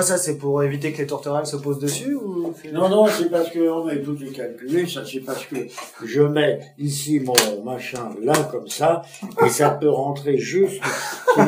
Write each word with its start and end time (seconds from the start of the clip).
Ça, 0.00 0.16
c'est 0.16 0.38
pour 0.38 0.62
éviter 0.62 0.92
que 0.92 0.98
les 0.98 1.08
tourterelles 1.08 1.44
se 1.44 1.56
posent 1.56 1.80
dessus 1.80 2.14
ou 2.14 2.54
Non, 2.72 2.88
non, 2.88 3.08
c'est 3.08 3.28
parce 3.28 3.50
que 3.50 3.68
on 3.68 3.88
est 3.88 4.00
tout 4.00 4.16
est 4.22 4.30
calculé. 4.30 4.86
Ça, 4.86 5.00
c'est 5.04 5.18
parce 5.18 5.44
que 5.46 5.56
je 6.04 6.22
mets 6.22 6.60
ici 6.78 7.18
mon 7.18 7.34
machin 7.64 8.10
là 8.22 8.34
comme 8.48 8.68
ça, 8.68 9.02
et 9.44 9.48
ça 9.48 9.70
peut 9.70 9.90
rentrer 9.90 10.38
juste. 10.38 10.80
Tout 11.36 11.42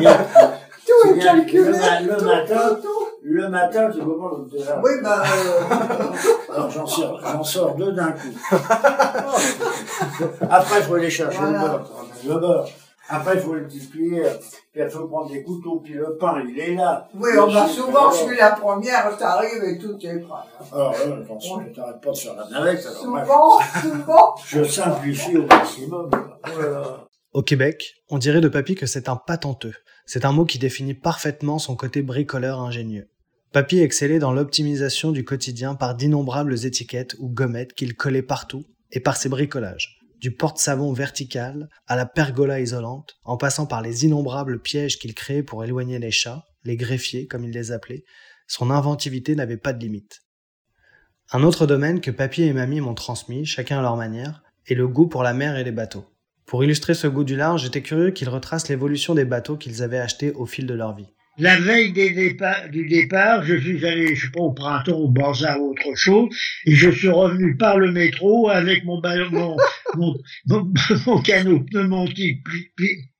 est 1.15 1.19
calculé. 1.19 1.63
Le, 1.63 1.71
ma- 1.71 2.01
le 2.01 2.21
matin, 2.25 2.77
le 3.23 3.47
matin, 3.49 3.87
le 3.87 3.93
terrain. 4.57 4.81
Oui, 4.83 4.91
bah, 5.01 5.23
euh, 5.23 6.53
Alors 6.53 6.69
j'en 6.71 6.85
sors, 6.85 7.21
j'en 7.23 7.43
sors 7.45 7.75
deux 7.75 7.93
d'un 7.93 8.11
coup. 8.11 8.35
Après, 10.49 10.79
il 10.79 10.83
faut 10.83 10.95
aller 10.95 11.09
chercher 11.09 11.37
Voilà. 11.37 11.57
le 11.61 11.67
beurre. 11.69 11.89
Le 12.27 12.37
beurre. 12.37 12.67
Après, 13.11 13.35
il 13.35 13.41
faut 13.41 13.53
le 13.53 13.61
multiplier. 13.61 14.23
Puis 14.71 14.81
il 14.81 14.89
faut 14.89 15.07
prendre 15.07 15.29
des 15.29 15.43
couteaux, 15.43 15.81
puis 15.83 15.93
le 15.93 16.17
pain, 16.17 16.41
il 16.47 16.57
est 16.57 16.75
là. 16.75 17.09
oui, 17.13 17.31
on 17.37 17.47
va 17.47 17.67
souvent, 17.67 18.09
je 18.11 18.17
suis 18.29 18.37
la 18.37 18.51
première, 18.51 19.15
t'arrives 19.17 19.63
et 19.63 19.77
tout 19.77 19.97
est 20.01 20.19
prêt. 20.19 20.33
Alors, 20.71 20.95
euh, 21.05 21.21
attention, 21.21 21.61
je 21.67 21.75
t'arrête 21.75 22.01
pas 22.01 22.11
de 22.11 22.17
faire 22.17 22.35
la 22.35 22.49
navette. 22.49 22.85
Alors, 22.85 23.07
moi, 23.07 23.25
Souvent, 23.25 23.59
souvent. 23.81 24.35
je 24.45 24.63
simplifie 24.63 25.37
au 25.37 25.45
maximum. 25.45 26.09
Là 26.11 26.69
là. 26.69 27.07
Au 27.33 27.43
Québec, 27.43 27.95
on 28.09 28.17
dirait 28.17 28.41
de 28.41 28.47
Papy 28.47 28.75
que 28.75 28.85
c'est 28.85 29.09
un 29.09 29.15
patenteux. 29.15 29.75
C'est 30.05 30.25
un 30.25 30.31
mot 30.31 30.45
qui 30.45 30.59
définit 30.59 30.93
parfaitement 30.93 31.59
son 31.59 31.75
côté 31.75 32.01
bricoleur 32.01 32.59
ingénieux. 32.59 33.07
Papy 33.53 33.79
excellait 33.79 34.19
dans 34.19 34.31
l'optimisation 34.31 35.11
du 35.11 35.25
quotidien 35.25 35.75
par 35.75 35.95
d'innombrables 35.95 36.65
étiquettes 36.65 37.15
ou 37.19 37.29
gommettes 37.29 37.73
qu'il 37.73 37.95
collait 37.95 38.21
partout 38.21 38.63
et 38.91 39.01
par 39.01 39.17
ses 39.17 39.27
bricolages. 39.27 40.00
Du 40.21 40.31
porte-savon 40.31 40.93
vertical 40.93 41.67
à 41.87 41.95
la 41.95 42.05
pergola 42.05 42.59
isolante, 42.59 43.17
en 43.23 43.37
passant 43.37 43.65
par 43.65 43.81
les 43.81 44.05
innombrables 44.05 44.61
pièges 44.61 44.99
qu'il 44.99 45.15
créait 45.15 45.41
pour 45.41 45.63
éloigner 45.63 45.97
les 45.97 46.11
chats, 46.11 46.45
les 46.63 46.77
greffiers 46.77 47.25
comme 47.25 47.43
il 47.43 47.49
les 47.49 47.71
appelait, 47.71 48.03
son 48.45 48.69
inventivité 48.69 49.33
n'avait 49.33 49.57
pas 49.57 49.73
de 49.73 49.79
limite. 49.79 50.21
Un 51.31 51.41
autre 51.41 51.65
domaine 51.65 52.01
que 52.01 52.11
Papy 52.11 52.43
et 52.43 52.53
Mamie 52.53 52.81
m'ont 52.81 52.93
transmis, 52.93 53.45
chacun 53.45 53.79
à 53.79 53.81
leur 53.81 53.97
manière, 53.97 54.43
est 54.67 54.75
le 54.75 54.87
goût 54.87 55.07
pour 55.07 55.23
la 55.23 55.33
mer 55.33 55.57
et 55.57 55.63
les 55.63 55.71
bateaux. 55.71 56.05
Pour 56.45 56.63
illustrer 56.63 56.93
ce 56.93 57.07
goût 57.07 57.23
du 57.23 57.35
large, 57.35 57.63
j'étais 57.63 57.81
curieux 57.81 58.11
qu'ils 58.11 58.29
retracent 58.29 58.69
l'évolution 58.69 59.15
des 59.15 59.25
bateaux 59.25 59.57
qu'ils 59.57 59.81
avaient 59.81 59.97
achetés 59.97 60.33
au 60.33 60.45
fil 60.45 60.67
de 60.67 60.75
leur 60.75 60.95
vie. 60.95 61.07
La 61.37 61.57
veille 61.57 61.93
du 61.93 62.87
départ, 62.87 63.43
je 63.43 63.55
suis 63.55 63.85
allé, 63.87 64.15
je 64.15 64.25
sais 64.25 64.31
pas, 64.31 64.41
au 64.41 64.51
printemps, 64.51 64.97
au 64.97 65.07
bazar 65.07 65.59
ou 65.61 65.71
autre 65.71 65.95
chose, 65.95 66.29
et 66.65 66.75
je 66.75 66.91
suis 66.91 67.09
revenu 67.09 67.55
par 67.55 67.79
le 67.79 67.91
métro 67.91 68.49
avec 68.49 68.83
mon 68.83 68.99
ballon, 68.99 69.55
mon, 69.97 70.15
mon, 70.47 70.73
mon 71.05 71.21
canot 71.21 71.63
pneumatique, 71.71 72.43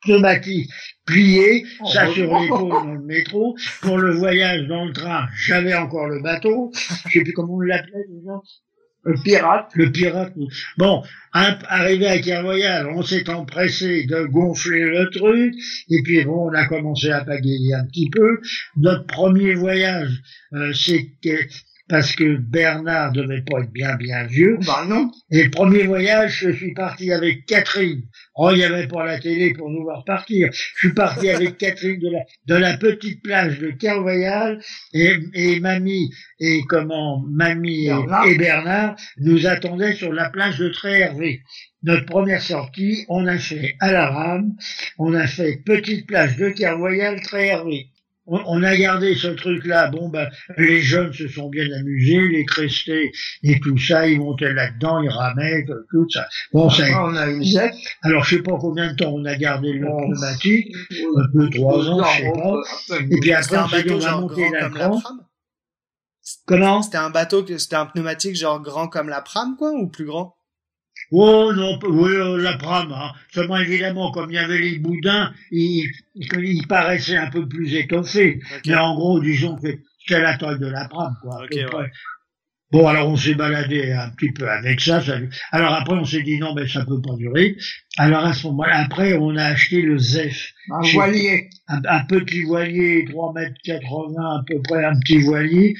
pneumatique 0.03 0.69
plié, 1.05 1.65
ça 1.91 2.11
sur 2.13 2.39
l'épaule 2.39 2.69
dans 2.69 2.93
le 2.93 3.01
métro. 3.01 3.55
Pour 3.81 3.97
le 3.97 4.11
voyage 4.11 4.67
dans 4.67 4.85
le 4.85 4.93
train, 4.93 5.27
j'avais 5.35 5.75
encore 5.75 6.07
le 6.07 6.21
bateau. 6.21 6.71
Je 7.07 7.11
sais 7.11 7.23
plus 7.23 7.33
comment 7.33 7.55
on 7.55 7.61
l'appelait, 7.61 8.05
déjà. 8.09 8.33
Le 9.03 9.15
pirate. 9.23 9.71
Le 9.73 9.91
pirate. 9.91 10.33
Bon, 10.77 11.01
arrivé 11.33 12.07
à 12.07 12.19
Kervoyal, 12.19 12.87
on 12.87 13.01
s'est 13.01 13.27
empressé 13.31 14.05
de 14.05 14.25
gonfler 14.25 14.83
le 14.83 15.09
truc, 15.09 15.55
et 15.89 16.03
puis 16.03 16.23
bon, 16.23 16.49
on 16.49 16.53
a 16.53 16.67
commencé 16.67 17.09
à 17.09 17.25
pagayer 17.25 17.73
un 17.73 17.85
petit 17.85 18.09
peu. 18.11 18.39
Notre 18.77 19.07
premier 19.07 19.55
voyage, 19.55 20.21
euh, 20.53 20.71
c'était 20.73 21.47
parce 21.91 22.15
que 22.15 22.37
Bernard 22.37 23.11
devait 23.11 23.41
pas 23.41 23.59
être 23.59 23.73
bien 23.73 23.97
bien 23.97 24.23
vieux. 24.23 24.57
Bah 24.65 24.85
non. 24.87 25.11
Et 25.29 25.43
le 25.43 25.51
premier 25.51 25.83
voyage, 25.83 26.37
je 26.39 26.51
suis 26.51 26.73
parti 26.73 27.11
avec 27.11 27.45
Catherine. 27.45 28.03
Oh, 28.33 28.49
il 28.53 28.59
n'y 28.59 28.63
avait 28.63 28.87
pas 28.87 29.05
la 29.05 29.19
télé 29.19 29.51
pour 29.51 29.69
nous 29.69 29.83
voir 29.83 30.05
partir. 30.05 30.49
Je 30.53 30.87
suis 30.87 30.93
parti 30.93 31.29
avec 31.35 31.57
Catherine 31.57 31.99
de 31.99 32.09
la, 32.09 32.19
de 32.47 32.55
la 32.55 32.77
petite 32.77 33.21
plage 33.21 33.59
de 33.59 33.71
Kervoyal 33.71 34.61
et, 34.93 35.17
et 35.33 35.59
mamie 35.59 36.09
et 36.39 36.61
comment 36.69 37.25
mamie 37.29 37.87
et, 37.87 37.89
Bernard. 37.89 38.25
et 38.25 38.37
Bernard 38.37 38.95
nous 39.17 39.45
attendaient 39.45 39.93
sur 39.93 40.13
la 40.13 40.29
plage 40.29 40.59
de 40.59 40.69
Tré-Hervé. 40.69 41.41
Notre 41.83 42.05
première 42.05 42.41
sortie, 42.41 43.05
on 43.09 43.27
a 43.27 43.37
fait 43.37 43.75
à 43.81 43.91
la 43.91 44.09
rame, 44.09 44.53
on 44.97 45.13
a 45.13 45.27
fait 45.27 45.57
petite 45.65 46.07
plage 46.07 46.37
de 46.37 46.51
Kervoyal, 46.51 47.19
Tré-Hervé. 47.19 47.90
On, 48.33 48.41
on 48.47 48.63
a 48.63 48.75
gardé 48.77 49.13
ce 49.15 49.27
truc-là. 49.27 49.87
Bon, 49.89 50.09
ben, 50.09 50.27
les 50.57 50.81
jeunes 50.81 51.11
se 51.13 51.27
sont 51.27 51.49
bien 51.49 51.65
amusés, 51.71 52.27
les 52.29 52.45
crestés 52.45 53.11
et 53.43 53.59
tout 53.59 53.77
ça, 53.77 54.07
ils 54.07 54.19
montaient 54.19 54.53
là-dedans, 54.53 55.01
ils 55.01 55.09
ramaient, 55.09 55.65
tout 55.91 56.07
ça. 56.09 56.27
Bon, 56.53 56.69
ça, 56.69 56.83
Après, 56.85 56.95
on 56.95 57.15
a 57.15 57.29
eu 57.29 57.43
Zec. 57.43 57.73
alors 58.03 58.23
je 58.23 58.37
sais 58.37 58.41
pas 58.41 58.57
combien 58.59 58.91
de 58.91 58.95
temps 58.95 59.11
on 59.13 59.25
a 59.25 59.35
gardé 59.35 59.73
le 59.73 59.85
pneumatique, 59.85 60.73
un 61.17 61.27
peu 61.33 61.49
trois 61.49 61.87
ans, 61.89 62.03
je 62.03 62.17
sais 62.23 62.31
pas. 62.31 62.99
Et 63.11 63.19
puis 63.19 63.33
après, 63.33 63.43
C'était 63.43 63.57
on 63.57 63.67
bateau 63.67 63.99
on 64.23 64.27
grand 64.27 64.49
la 64.51 64.59
comme 64.61 64.77
la 64.77 64.87
grande. 64.87 65.01
pram 65.01 65.21
Comment? 66.45 66.81
C'était 66.81 66.97
un 66.97 67.09
bateau, 67.09 67.43
que- 67.43 67.57
c'était 67.57 67.75
un 67.75 67.85
pneumatique 67.87 68.35
genre 68.35 68.61
grand 68.61 68.87
comme 68.87 69.09
la 69.09 69.21
pram, 69.21 69.55
quoi, 69.57 69.71
ou 69.73 69.87
plus 69.89 70.05
grand? 70.05 70.35
Oh 71.11 71.51
non, 71.53 71.77
oui, 71.89 72.11
euh, 72.11 72.37
la 72.41 72.57
prame. 72.57 72.91
Hein. 72.93 73.11
Seulement 73.33 73.57
évidemment, 73.57 74.11
comme 74.11 74.29
il 74.29 74.35
y 74.35 74.37
avait 74.39 74.59
les 74.59 74.79
boudins, 74.79 75.33
il, 75.51 75.89
il, 76.15 76.27
il 76.43 76.67
paraissait 76.67 77.17
un 77.17 77.29
peu 77.29 77.47
plus 77.47 77.73
étoffé. 77.75 78.39
Ok. 78.55 78.61
Mais 78.67 78.75
en 78.75 78.95
gros, 78.95 79.19
disons 79.19 79.57
que 79.57 79.67
c'était 79.99 80.21
la 80.21 80.37
taille 80.37 80.59
de 80.59 80.67
la 80.67 80.87
prame, 80.87 81.15
quoi. 81.21 81.41
à 81.41 81.43
Ok, 81.43 81.49
peu 81.51 81.65
près. 81.65 81.77
ouais. 81.77 81.91
Bon, 82.71 82.87
alors 82.87 83.09
on 83.09 83.17
s'est 83.17 83.33
baladé 83.35 83.91
un 83.91 84.09
petit 84.11 84.31
peu 84.31 84.49
avec 84.49 84.79
ça, 84.79 85.01
ça. 85.01 85.17
Alors 85.51 85.73
après, 85.73 85.93
on 85.95 86.05
s'est 86.05 86.23
dit 86.23 86.39
non, 86.39 86.53
mais 86.55 86.69
ça 86.69 86.85
peut 86.85 87.01
pas 87.01 87.15
durer. 87.17 87.57
Alors 87.97 88.23
à 88.25 88.33
ce 88.33 88.47
moment-là, 88.47 88.77
après, 88.77 89.13
on 89.15 89.35
a 89.35 89.43
acheté 89.43 89.81
le 89.81 89.97
Zef. 89.97 90.53
Un 90.71 90.79
voilier. 90.93 91.49
un, 91.67 91.81
un 91.85 92.05
petit 92.05 92.43
voilier, 92.43 93.03
3 93.09 93.33
mètres 93.33 93.57
80 93.65 94.13
à 94.23 94.43
peu 94.47 94.61
près, 94.61 94.85
un 94.85 94.97
petit 94.97 95.19
voilier 95.19 95.75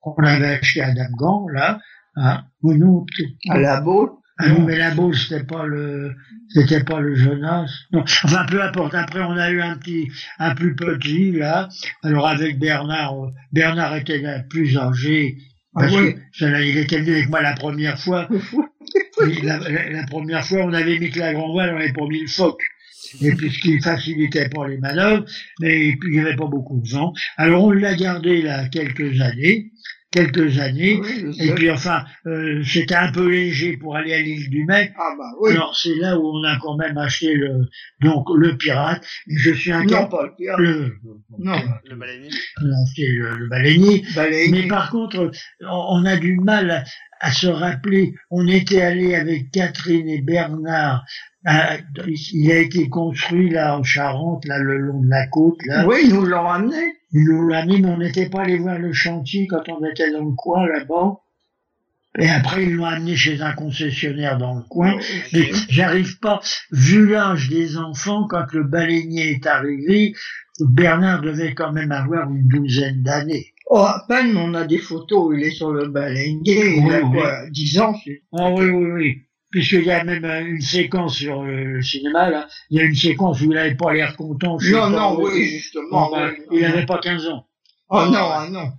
qu'on 0.00 0.14
avait 0.22 0.58
acheté 0.60 0.82
à 0.82 0.92
Damgan, 0.94 1.48
là. 1.52 1.80
Hein. 2.14 2.44
Ou 2.62 2.74
non, 2.74 3.04
À 3.50 3.58
la 3.58 3.80
boule. 3.80 4.10
Ah 4.38 4.48
non, 4.50 4.60
mais 4.66 4.76
la 4.76 4.90
boule, 4.90 5.16
c'était 5.16 5.44
pas 5.44 5.64
le, 5.66 6.14
c'était 6.50 6.84
pas 6.84 7.00
le 7.00 7.14
Jonas. 7.14 7.70
Non. 7.92 8.00
Enfin, 8.24 8.44
peu 8.50 8.62
importe. 8.62 8.94
Après, 8.94 9.20
on 9.22 9.32
a 9.36 9.50
eu 9.50 9.60
un 9.62 9.76
petit, 9.78 10.08
un 10.38 10.54
plus 10.54 10.74
petit, 10.76 11.32
là. 11.32 11.68
Alors, 12.02 12.26
avec 12.28 12.58
Bernard, 12.58 13.14
euh, 13.24 13.30
Bernard 13.52 13.96
était 13.96 14.22
plus 14.50 14.76
âgé. 14.76 15.38
Parce 15.74 15.92
Ah 15.94 15.98
oui. 16.00 16.14
que 16.14 16.20
ça, 16.38 16.60
il 16.62 16.76
était 16.78 16.98
venu 17.00 17.12
avec 17.12 17.28
moi 17.30 17.40
la 17.42 17.54
première 17.54 17.98
fois. 17.98 18.28
La, 19.42 19.58
la- 19.58 19.90
la 19.90 20.04
première 20.06 20.44
fois, 20.44 20.60
on 20.64 20.72
avait 20.72 20.98
mis 20.98 21.10
que 21.10 21.18
la 21.18 21.32
grande 21.32 21.52
voile, 21.52 21.74
on 21.74 21.78
avait 21.78 21.92
pas 21.92 22.06
mis 22.06 22.20
le 22.20 22.28
phoque. 22.28 22.60
Et 23.22 23.32
puis, 23.32 23.50
ce 23.50 23.58
qui 23.60 23.80
facilitait 23.80 24.48
pas 24.48 24.68
les 24.68 24.78
manœuvres, 24.78 25.24
mais 25.60 25.88
il 25.88 26.10
n'y 26.10 26.20
avait 26.20 26.36
pas 26.36 26.46
beaucoup 26.46 26.80
de 26.80 26.86
gens. 26.86 27.12
Alors, 27.36 27.64
on 27.64 27.70
l'a 27.70 27.94
gardé, 27.94 28.42
là, 28.42 28.68
quelques 28.68 29.20
années. 29.20 29.70
Quelques 30.16 30.58
années. 30.58 30.98
Oui, 31.00 31.36
Et 31.38 31.52
puis 31.54 31.70
enfin, 31.70 32.04
euh, 32.26 32.62
c'était 32.64 32.94
un 32.94 33.12
peu 33.12 33.28
léger 33.30 33.76
pour 33.76 33.96
aller 33.96 34.14
à 34.14 34.18
l'île 34.20 34.48
du 34.50 34.64
Mai. 34.64 34.92
Ah 34.98 35.14
bah 35.16 35.24
oui. 35.40 35.52
Alors 35.52 35.76
c'est 35.76 35.94
là 35.96 36.18
où 36.18 36.26
on 36.26 36.42
a 36.44 36.58
quand 36.60 36.76
même 36.76 36.96
acheté 36.98 37.34
le 37.34 37.66
donc 38.00 38.26
le 38.36 38.56
pirate. 38.56 39.04
Je 39.28 39.50
suis 39.52 39.72
un 39.72 39.84
non, 39.84 40.08
pas 40.08 40.24
le 40.24 40.34
pirate. 40.36 40.58
le, 40.58 40.94
Non. 41.38 41.56
Le 41.84 41.96
baleinier 41.96 42.30
on 42.62 42.66
a 42.66 42.82
acheté 42.82 43.06
le, 43.08 43.36
le 43.36 43.48
baleinier. 43.48 44.04
Baleinier. 44.14 44.62
Mais 44.62 44.68
par 44.68 44.90
contre, 44.90 45.30
on, 45.62 46.00
on 46.00 46.04
a 46.04 46.16
du 46.16 46.36
mal 46.38 46.70
à, 46.70 46.84
à 47.20 47.30
se 47.32 47.46
rappeler. 47.46 48.14
On 48.30 48.46
était 48.48 48.80
allé 48.82 49.14
avec 49.14 49.50
Catherine 49.50 50.08
et 50.08 50.22
Bernard. 50.22 51.04
à- 51.44 51.76
il 52.06 52.50
a 52.50 52.58
été 52.58 52.88
construit 52.88 53.50
là 53.50 53.78
en 53.78 53.82
Charente, 53.84 54.44
là 54.46 54.58
le 54.58 54.78
long 54.78 55.00
de 55.00 55.08
la 55.10 55.26
côte. 55.28 55.58
Là. 55.66 55.86
Oui, 55.86 55.98
ils 56.04 56.14
nous 56.14 56.24
l'ont 56.24 56.48
amené. 56.48 56.76
Mais 57.24 57.86
on 57.86 57.98
n'était 57.98 58.28
pas 58.28 58.42
allé 58.42 58.58
voir 58.58 58.78
le 58.78 58.92
chantier 58.92 59.46
quand 59.46 59.68
on 59.68 59.84
était 59.84 60.12
dans 60.12 60.24
le 60.24 60.34
coin 60.34 60.66
là-bas. 60.66 61.20
Et 62.18 62.28
après, 62.28 62.64
ils 62.64 62.74
l'ont 62.74 62.86
amené 62.86 63.14
chez 63.16 63.40
un 63.42 63.52
concessionnaire 63.52 64.38
dans 64.38 64.54
le 64.54 64.62
coin. 64.62 64.98
Mais 65.32 65.50
j'arrive 65.68 66.18
pas, 66.18 66.40
vu 66.72 67.08
l'âge 67.08 67.48
des 67.48 67.76
enfants, 67.76 68.26
quand 68.28 68.52
le 68.52 68.64
baleinier 68.64 69.32
est 69.32 69.46
arrivé, 69.46 70.14
Bernard 70.60 71.20
devait 71.22 71.54
quand 71.54 71.72
même 71.72 71.92
avoir 71.92 72.30
une 72.30 72.48
douzaine 72.48 73.02
d'années. 73.02 73.52
Oh, 73.68 73.78
à 73.78 74.04
peine, 74.08 74.36
on 74.36 74.54
a 74.54 74.64
des 74.64 74.78
photos, 74.78 75.34
il 75.36 75.42
est 75.42 75.50
sur 75.50 75.72
le 75.72 75.88
baleinier, 75.88 76.76
il 76.76 76.84
Oui, 76.86 76.94
a 76.94 77.02
oui. 77.02 77.12
quoi, 77.12 77.50
10 77.50 77.78
ans. 77.80 77.94
Ah 78.32 78.50
oui, 78.52 78.70
oui, 78.70 78.90
oui. 78.92 79.22
Puisqu'il 79.50 79.84
y 79.84 79.90
a 79.92 80.02
même 80.04 80.24
euh, 80.24 80.44
une 80.44 80.60
séquence 80.60 81.16
sur 81.16 81.42
euh, 81.42 81.46
le 81.64 81.82
cinéma, 81.82 82.28
là. 82.30 82.48
Il 82.70 82.78
y 82.78 82.80
a 82.80 82.84
une 82.84 82.94
séquence 82.94 83.40
où 83.40 83.44
il 83.44 83.50
n'avait 83.50 83.74
pas 83.76 83.92
l'air 83.92 84.16
content. 84.16 84.58
Non, 84.70 84.90
non, 84.90 85.20
oui, 85.20 85.46
justement. 85.48 86.10
bon, 86.10 86.16
ben, 86.16 86.34
oui. 86.50 86.58
il 86.58 86.60
n'avait 86.62 86.84
pas 86.86 86.98
15 86.98 87.26
ans. 87.28 87.46
Oh 87.88 88.04
non, 88.06 88.28
ah 88.32 88.48
non. 88.50 88.72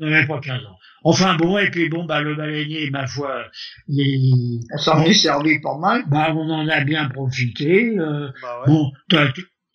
Il 0.00 0.08
n'avait 0.08 0.26
pas 0.26 0.40
15 0.40 0.64
ans. 0.64 0.76
Enfin 1.06 1.34
bon, 1.36 1.58
et 1.58 1.70
puis 1.70 1.90
bon, 1.90 2.04
bah, 2.06 2.22
le 2.22 2.34
baleinier, 2.34 2.88
ma 2.90 3.06
foi, 3.06 3.44
il, 3.88 4.60
On 4.72 4.78
s'en 4.78 5.02
est 5.02 5.12
servi 5.12 5.60
pas 5.60 5.76
mal. 5.76 6.04
bah, 6.08 6.32
on 6.34 6.48
en 6.50 6.66
a 6.66 6.80
bien 6.80 7.08
profité. 7.10 7.94
euh, 7.98 8.30
Bah 8.40 8.60
ouais. 8.66 8.72
Bon, 8.72 8.90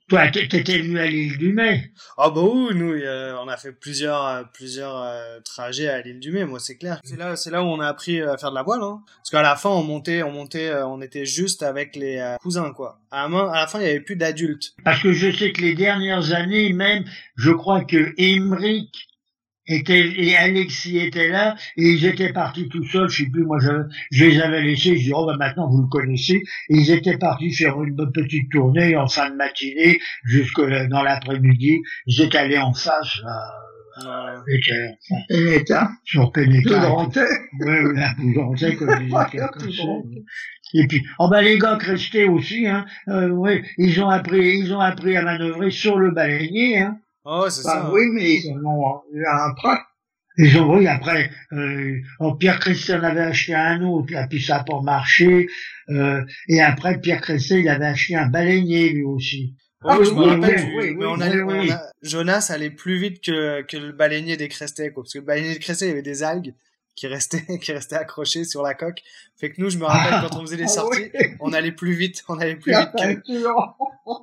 toi, 0.10 0.28
t'étais 0.32 0.80
venu 0.80 1.00
à 1.00 1.06
l'île 1.06 1.38
du 1.38 1.54
Mai. 1.54 1.92
Ah 2.18 2.32
bah 2.32 2.42
oui, 2.42 2.74
nous, 2.76 2.94
euh, 2.94 3.36
on 3.42 3.48
a 3.48 3.58
fait 3.58 3.72
plusieurs, 3.72 4.26
euh, 4.26 4.44
plusieurs 4.52 4.98
euh, 4.98 5.40
trajets 5.46 5.88
à 5.88 6.02
l'île 6.02 6.20
du 6.20 6.32
Mai, 6.32 6.46
moi 6.46 6.60
c'est 6.60 6.78
clair. 6.78 7.00
C'est 7.04 7.18
là, 7.18 7.36
c'est 7.36 7.52
là 7.52 7.64
où 7.64 7.68
on 7.68 7.80
a 7.80 7.88
appris 7.88 8.22
à 8.22 8.38
faire 8.38 8.50
de 8.50 8.56
la 8.56 8.64
voile, 8.64 8.82
hein. 8.82 9.02
Parce 9.18 9.30
qu'à 9.30 9.42
la 9.44 9.56
fin, 9.56 9.70
on 9.70 9.84
montait, 9.84 10.24
on 10.24 10.32
montait, 10.32 10.74
on 10.84 11.02
était 11.02 11.26
juste 11.26 11.62
avec 11.62 11.96
les 11.96 12.18
euh, 12.18 12.36
cousins, 12.38 12.74
quoi. 12.74 13.00
À 13.12 13.24
la, 13.24 13.30
main, 13.30 13.50
à 13.52 13.62
la 13.62 13.68
fin, 13.68 13.80
il 13.80 13.86
y 13.86 13.90
avait 13.90 14.00
plus 14.00 14.16
d'adultes. 14.16 14.74
Parce 14.84 15.02
que 15.02 15.14
je 15.14 15.32
sais 15.32 15.52
que 15.52 15.62
les 15.62 15.76
dernières 15.76 16.34
années, 16.34 16.74
même, 16.74 17.06
je 17.36 17.52
crois 17.52 17.84
que 17.84 18.14
Emmerich 18.18 19.09
était, 19.70 20.12
et 20.18 20.36
Alexis 20.36 20.98
était 21.00 21.30
là, 21.30 21.56
et 21.78 21.90
ils 21.90 22.06
étaient 22.06 22.34
partis 22.34 22.68
tout 22.70 22.84
seuls, 22.84 23.10
je 23.10 23.24
sais 23.24 23.30
plus, 23.30 23.46
moi 23.46 23.58
je, 23.62 23.70
je 24.12 24.26
les 24.26 24.42
avais 24.42 24.62
laissés, 24.62 24.98
je 24.98 25.04
dis, 25.04 25.12
oh 25.14 25.26
bah 25.26 25.36
maintenant 25.38 25.70
vous 25.70 25.82
le 25.82 25.88
connaissez, 25.88 26.36
et 26.36 26.76
ils 26.76 26.92
étaient 26.92 27.18
partis 27.18 27.54
faire 27.54 27.82
une 27.82 27.96
petite 28.12 28.52
tournée 28.52 28.96
en 28.96 29.08
fin 29.08 29.30
de 29.30 29.36
matinée, 29.36 30.00
jusque 30.26 30.62
dans 30.62 31.04
l'après-midi, 31.04 31.80
ils 32.06 32.22
étaient 32.22 32.38
allés 32.38 32.58
en 32.58 32.74
face, 32.74 33.20
là, 33.24 33.54
Péter, 34.46 34.92
enfin, 35.12 35.22
Pénéta. 35.28 35.90
sur 36.06 36.32
Pénéta. 36.32 36.70
Poudrantais. 36.70 37.28
Oui, 37.60 37.76
oui, 37.84 37.96
la 37.96 38.14
poudrantais, 38.16 38.76
comme 38.76 38.88
poudrantais. 38.88 39.40
Et 40.74 40.88
puis, 40.88 41.04
oh 41.18 41.28
bah 41.30 41.42
les 41.42 41.58
gars 41.58 41.76
restés 41.76 42.26
aussi, 42.26 42.68
hein, 42.68 42.86
euh, 43.08 43.30
ouais, 43.30 43.64
ils 43.78 44.02
ont 44.02 44.10
appris, 44.10 44.60
ils 44.60 44.74
ont 44.74 44.80
appris 44.80 45.18
à 45.18 45.24
manœuvrer 45.24 45.72
sur 45.72 45.98
le 45.98 46.12
baleinier, 46.12 46.80
hein. 46.80 47.00
Oh, 47.26 47.48
c'est 47.50 47.64
Bah 47.64 47.84
ça. 47.84 47.92
oui, 47.92 48.02
mais 48.14 48.36
ils 48.36 48.52
en 48.52 48.64
ont 48.66 49.02
eu 49.14 49.26
un 49.26 49.54
prêt. 49.56 49.78
Ils 50.38 50.58
ont 50.60 50.78
oui 50.78 50.88
après 50.88 51.30
euh, 51.52 51.98
oh, 52.20 52.36
Pierre 52.36 52.60
Christian 52.60 53.04
avait 53.04 53.20
acheté 53.22 53.54
un 53.56 53.82
autre 53.82 54.14
là 54.14 54.26
puis 54.28 54.42
ça 54.42 54.60
n'a 54.60 54.64
pas 54.64 54.80
marché 54.82 55.48
euh, 55.90 56.24
et 56.48 56.62
après 56.62 56.98
Pierre 57.02 57.20
Christian 57.20 57.58
il 57.58 57.68
avait 57.68 57.88
acheté 57.88 58.16
un 58.16 58.28
baleinier 58.28 58.90
lui 58.92 59.04
aussi 59.04 59.56
Oh, 59.84 59.96
oui, 60.00 60.06
je 60.06 60.12
me 60.12 60.20
oui, 60.20 60.26
rappelle, 60.30 60.56
oui, 60.56 60.66
du- 60.66 60.78
oui, 60.78 60.96
mais 60.98 61.06
oui, 61.06 61.12
on 61.16 61.22
allait- 61.22 61.42
oui, 61.42 61.54
on 61.56 61.60
oui. 61.62 61.72
a- 61.72 61.82
Jonas 62.04 62.52
allait 62.54 62.70
plus 62.70 62.98
vite 63.00 63.22
que, 63.24 63.64
que 63.64 63.78
le 63.78 63.92
baleinier 63.94 64.36
des 64.36 64.50
Crestés, 64.50 64.92
quoi. 64.92 65.04
Parce 65.04 65.14
que 65.14 65.20
le 65.20 65.26
baleinier 65.26 65.54
des 65.54 65.60
Crestés, 65.60 65.86
il 65.86 65.90
y 65.90 65.92
avait 65.92 66.02
des 66.02 66.22
algues 66.22 66.54
qui 67.00 67.08
restaient, 67.08 67.46
qui 67.62 67.72
restaient 67.72 67.96
accrochées 67.96 68.44
sur 68.44 68.62
la 68.62 68.74
coque. 68.74 69.02
Fait 69.38 69.52
que 69.52 69.62
nous, 69.62 69.70
je 69.70 69.78
me 69.78 69.86
rappelle, 69.86 70.28
quand 70.30 70.38
on 70.38 70.42
faisait 70.42 70.58
les 70.58 70.64
Ah 70.66 70.68
sorties, 70.68 71.10
oui. 71.14 71.28
on 71.40 71.54
allait 71.54 71.72
plus 71.72 71.94
vite, 71.94 72.24
on 72.28 72.38
allait 72.38 72.56
plus 72.58 72.72
La 72.72 72.92
vite 72.98 73.24
que, 73.26 73.44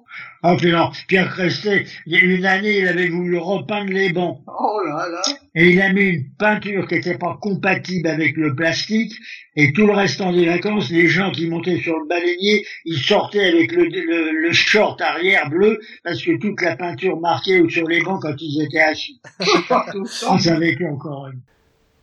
ah 0.43 0.57
puis 0.59 0.73
non 0.73 0.91
Pierre 1.07 1.31
Christian 1.33 1.79
il 2.07 2.13
y 2.13 2.17
a 2.17 2.21
une 2.21 2.45
année 2.45 2.79
il 2.81 2.89
avait 2.89 3.09
voulu 3.09 3.39
repeindre 3.39 3.93
les 3.93 4.13
bancs. 4.13 4.43
Oh 4.47 4.81
là 4.85 5.09
là. 5.09 5.23
et 5.55 5.71
il 5.71 5.81
a 5.81 5.93
mis 5.93 6.03
une 6.03 6.31
peinture 6.37 6.87
qui 6.87 6.95
n'était 6.97 7.17
pas 7.17 7.39
compatible 7.41 8.09
avec 8.09 8.37
le 8.37 8.55
plastique. 8.55 9.15
Et 9.59 9.73
tout 9.73 9.87
le 9.87 9.95
restant 9.95 10.33
des 10.33 10.45
vacances 10.45 10.91
les 10.91 11.09
gens 11.09 11.31
qui 11.31 11.49
montaient 11.49 11.81
sur 11.81 11.99
le 11.99 12.07
baleinier 12.07 12.67
ils 12.85 12.99
sortaient 12.99 13.47
avec 13.47 13.73
le, 13.73 13.85
le, 13.85 14.43
le 14.43 14.53
short 14.53 15.01
arrière 15.01 15.49
bleu 15.49 15.81
parce 16.05 16.23
que 16.23 16.37
toute 16.37 16.61
la 16.61 16.77
peinture 16.77 17.19
marquait 17.19 17.63
sur 17.71 17.87
les 17.89 18.03
bancs 18.03 18.21
quand 18.21 18.35
ils 18.39 18.63
étaient 18.65 18.81
assis. 18.81 19.21
On 20.29 20.39
savait 20.39 20.75
qu'il 20.77 20.85
y 20.85 20.89
a 20.89 20.93
encore. 20.93 21.29
une 21.29 21.41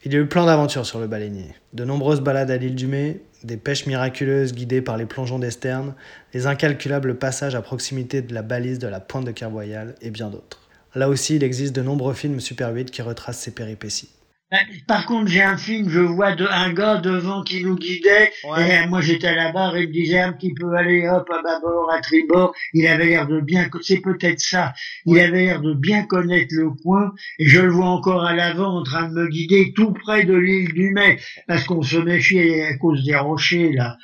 Il 0.05 0.11
y 0.11 0.17
a 0.17 0.19
eu 0.19 0.25
plein 0.25 0.45
d'aventures 0.45 0.85
sur 0.85 0.99
le 0.99 1.07
baleinier. 1.07 1.55
De 1.71 1.85
nombreuses 1.85 2.19
balades 2.19 2.51
à 2.51 2.57
l'île 2.57 2.75
du 2.75 2.87
Mai, 2.87 3.21
des 3.45 3.55
pêches 3.55 3.85
miraculeuses 3.85 4.53
guidées 4.53 4.81
par 4.81 4.97
les 4.97 5.05
plongeons 5.05 5.39
d'Esterne, 5.39 5.93
les 6.33 6.45
incalculables 6.45 7.17
passages 7.17 7.55
à 7.55 7.61
proximité 7.61 8.21
de 8.21 8.33
la 8.33 8.41
balise 8.41 8.79
de 8.79 8.87
la 8.87 8.99
pointe 8.99 9.23
de 9.23 9.31
Kervoyal 9.31 9.95
et 10.01 10.09
bien 10.09 10.29
d'autres. 10.29 10.59
Là 10.93 11.07
aussi, 11.07 11.37
il 11.37 11.43
existe 11.43 11.73
de 11.73 11.81
nombreux 11.81 12.13
films 12.13 12.41
Super 12.41 12.73
8 12.73 12.91
qui 12.91 13.01
retracent 13.01 13.39
ces 13.39 13.51
péripéties. 13.51 14.09
Euh, 14.53 14.57
Par 14.87 15.05
contre, 15.05 15.29
j'ai 15.31 15.41
un 15.41 15.57
film, 15.57 15.89
je 15.89 15.99
vois 15.99 16.35
de, 16.35 16.45
un 16.45 16.73
gars 16.73 16.97
devant 16.97 17.43
qui 17.43 17.63
nous 17.63 17.75
guidait, 17.75 18.31
et 18.59 18.85
moi 18.87 19.01
j'étais 19.01 19.27
à 19.27 19.35
la 19.35 19.51
barre, 19.51 19.77
il 19.77 19.87
me 19.87 19.93
disait 19.93 20.19
un 20.19 20.33
petit 20.33 20.53
peu, 20.53 20.75
allez 20.75 21.07
hop, 21.07 21.27
à 21.31 21.41
bâbord, 21.41 21.91
à 21.91 21.99
tribord, 22.01 22.53
il 22.73 22.85
avait 22.87 23.07
l'air 23.07 23.27
de 23.27 23.39
bien, 23.39 23.67
c'est 23.81 24.01
peut-être 24.01 24.39
ça, 24.39 24.73
il 25.05 25.19
avait 25.19 25.45
l'air 25.45 25.61
de 25.61 25.73
bien 25.73 26.03
connaître 26.05 26.53
le 26.55 26.69
coin, 26.69 27.13
et 27.39 27.47
je 27.47 27.61
le 27.61 27.71
vois 27.71 27.87
encore 27.87 28.25
à 28.25 28.35
l'avant 28.35 28.79
en 28.79 28.83
train 28.83 29.07
de 29.07 29.13
me 29.13 29.27
guider 29.27 29.73
tout 29.75 29.91
près 29.93 30.23
de 30.23 30.35
l'île 30.35 30.73
du 30.73 30.91
Mai, 30.91 31.19
parce 31.47 31.63
qu'on 31.63 31.81
se 31.81 31.97
méfiait 31.97 32.63
à 32.65 32.77
cause 32.77 33.03
des 33.05 33.15
rochers, 33.15 33.71
là. 33.73 33.97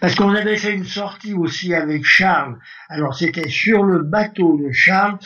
Parce 0.00 0.14
qu'on 0.16 0.34
avait 0.34 0.56
fait 0.56 0.72
une 0.72 0.84
sortie 0.84 1.32
aussi 1.32 1.74
avec 1.74 2.04
Charles, 2.04 2.58
alors 2.88 3.16
c'était 3.16 3.48
sur 3.48 3.82
le 3.82 4.02
bateau 4.02 4.56
de 4.56 4.70
Charles, 4.72 5.18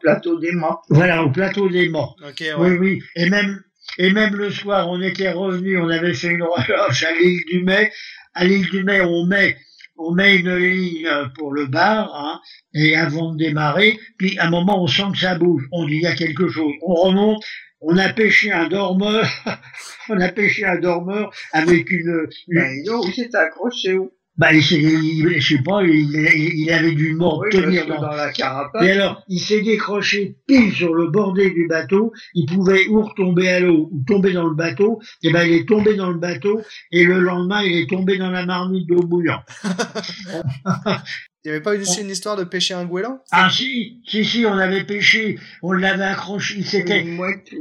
Plateau 0.00 0.38
des 0.40 0.50
morts. 0.50 0.82
voilà, 0.90 1.22
au 1.22 1.30
plateau 1.30 1.68
des 1.68 1.88
morts. 1.88 2.16
Ok, 2.28 2.40
ouais. 2.40 2.54
Oui, 2.58 2.70
oui. 2.72 3.02
Et 3.14 3.30
même, 3.30 3.62
et 3.98 4.10
même 4.12 4.34
le 4.36 4.50
soir, 4.50 4.88
on 4.90 5.00
était 5.02 5.30
revenu, 5.32 5.78
on 5.78 5.88
avait 5.88 6.14
fait 6.14 6.28
une 6.28 6.42
relâche 6.42 7.02
à 7.04 7.12
l'île 7.12 7.44
du 7.50 7.62
Mai. 7.62 7.92
À 8.34 8.44
l'île 8.44 8.68
du 8.70 8.82
Mai, 8.84 9.00
on 9.02 9.26
met, 9.26 9.56
on 9.98 10.12
met 10.12 10.36
une 10.36 10.56
ligne 10.56 11.08
pour 11.36 11.52
le 11.52 11.66
bar, 11.66 12.10
hein, 12.14 12.40
et 12.74 12.96
avant 12.96 13.32
de 13.34 13.38
démarrer, 13.38 13.98
puis 14.18 14.38
à 14.38 14.46
un 14.46 14.50
moment, 14.50 14.82
on 14.82 14.86
sent 14.86 15.02
que 15.12 15.18
ça 15.18 15.34
bouge. 15.36 15.64
On 15.72 15.86
dit, 15.86 15.96
il 15.96 16.02
y 16.02 16.06
a 16.06 16.14
quelque 16.14 16.48
chose. 16.48 16.72
On 16.82 16.94
remonte, 16.94 17.44
on 17.82 17.96
a 17.98 18.08
pêché 18.12 18.50
un 18.52 18.68
dormeur, 18.68 19.26
on 20.08 20.18
a 20.20 20.28
pêché 20.30 20.64
un 20.64 20.78
dormeur 20.78 21.30
avec 21.52 21.90
une, 21.90 22.26
une- 22.48 22.60
Ben, 22.60 22.72
il 23.06 23.12
s'est 23.14 23.34
accroché 23.36 23.94
où 23.94 24.10
bah, 24.38 24.52
il, 24.52 24.62
s'est- 24.62 24.80
il- 24.80 25.40
je 25.40 25.56
sais 25.56 25.62
pas, 25.62 25.82
il, 25.84 26.10
il 26.56 26.70
avait 26.72 26.92
dû 26.92 27.14
mort 27.14 27.40
Oui, 27.40 27.50
tenir 27.50 27.86
dans, 27.86 28.00
dans 28.00 28.12
la 28.12 28.32
carapace. 28.32 28.82
et 28.84 28.90
alors, 28.90 29.22
il 29.28 29.38
s'est 29.38 29.60
décroché 29.62 30.36
pile 30.46 30.72
sur 30.72 30.94
le 30.94 31.08
bordé 31.08 31.50
du 31.50 31.66
bateau. 31.68 32.12
Il 32.34 32.46
pouvait 32.46 32.86
ou 32.88 33.02
retomber 33.02 33.48
à 33.48 33.60
l'eau 33.60 33.88
ou 33.92 34.02
tomber 34.06 34.32
dans 34.32 34.46
le 34.48 34.54
bateau. 34.54 35.00
Et 35.22 35.30
ben, 35.30 35.44
il 35.46 35.52
est 35.52 35.68
tombé 35.68 35.94
dans 35.96 36.10
le 36.10 36.18
bateau 36.18 36.60
et 36.90 37.04
le 37.04 37.20
lendemain, 37.20 37.62
il 37.62 37.76
est 37.76 37.88
tombé 37.88 38.16
dans 38.18 38.30
la 38.30 38.46
marmite 38.46 38.88
d'eau 38.88 39.02
bouillante. 39.02 39.44
Il 41.44 41.48
n'y 41.48 41.54
avait 41.56 41.62
pas 41.62 41.74
eu 41.74 41.80
juste 41.80 41.98
une 42.00 42.10
histoire 42.10 42.36
de 42.36 42.44
pêcher 42.44 42.74
un 42.74 42.84
goéland? 42.84 43.18
Ah 43.32 43.50
si, 43.50 44.00
si, 44.06 44.24
si, 44.24 44.46
on 44.46 44.52
avait 44.58 44.84
pêché, 44.84 45.40
on 45.62 45.72
l'avait 45.72 46.04
accroché. 46.04 46.62
C'était 46.62 47.02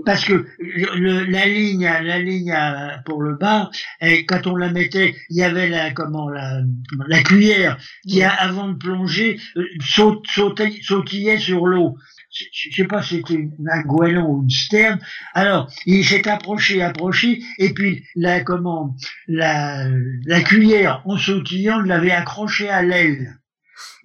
parce 0.05 0.23
que 0.23 0.45
le, 0.59 1.23
la 1.25 1.47
ligne, 1.47 1.85
la 1.85 2.19
ligne 2.19 2.51
à- 2.51 3.01
pour 3.05 3.23
le 3.23 3.35
bar, 3.37 3.71
et 3.99 4.25
quand 4.27 4.45
on 4.45 4.55
la 4.55 4.69
mettait, 4.71 5.15
il 5.31 5.37
y 5.37 5.43
avait 5.43 5.67
la 5.67 5.89
comment 5.91 6.29
la, 6.29 6.61
la 7.07 7.23
cuillère 7.23 7.79
qui, 8.07 8.21
a, 8.21 8.29
avant 8.31 8.67
de 8.67 8.77
plonger, 8.77 9.39
euh, 9.57 9.65
sautait- 9.83 10.79
sautillait 10.83 11.39
sur 11.39 11.65
l'eau. 11.65 11.97
Je 12.33 12.45
je 12.53 12.75
sais 12.75 12.87
pas 12.87 13.01
si 13.01 13.17
c'était 13.17 13.49
un 13.69 13.81
goéland 13.81 14.27
ou 14.29 14.43
une 14.43 14.49
sterne. 14.51 14.99
Alors, 15.33 15.69
il 15.87 16.05
s'est 16.05 16.27
approché, 16.29 16.81
approché, 16.83 17.41
et 17.57 17.73
puis 17.73 18.05
la 18.15 18.41
comment 18.41 18.95
la, 19.27 19.87
la 20.25 20.41
cuillère 20.41 21.01
en 21.05 21.17
sautillant 21.17 21.79
l'avait 21.81 22.11
accroché 22.11 22.69
à 22.69 22.83
l'aile 22.83 23.37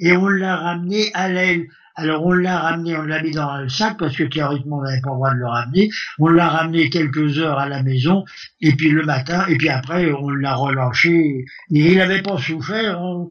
et 0.01 0.17
on 0.17 0.29
l'a 0.29 0.57
ramené 0.57 1.11
à 1.15 1.29
l'aile. 1.29 1.67
Alors 1.99 2.27
on 2.27 2.33
l'a 2.33 2.59
ramené, 2.59 2.95
on 2.95 3.03
l'a 3.05 3.23
mis 3.23 3.31
dans 3.31 3.57
le 3.57 3.71
sac 3.71 3.97
parce 3.99 4.15
que 4.15 4.25
théoriquement 4.25 4.79
on 4.79 4.83
n'avait 4.83 5.01
pas 5.01 5.09
le 5.11 5.17
droit 5.17 5.31
de 5.33 5.39
le 5.39 5.47
ramener. 5.47 5.89
On 6.19 6.29
l'a 6.29 6.49
ramené 6.49 6.91
quelques 6.91 7.39
heures 7.39 7.59
à 7.59 7.69
la 7.71 7.83
maison 7.83 8.23
et 8.61 8.73
puis 8.75 8.91
le 8.91 9.03
matin 9.05 9.47
et 9.49 9.57
puis 9.57 9.71
après 9.71 10.13
on 10.13 10.29
l'a 10.29 10.55
relâché. 10.57 11.47
Et 11.71 11.93
il 11.93 11.97
n'avait 11.97 12.21
pas 12.21 12.37
souffert. 12.37 13.01
hein. 13.01 13.29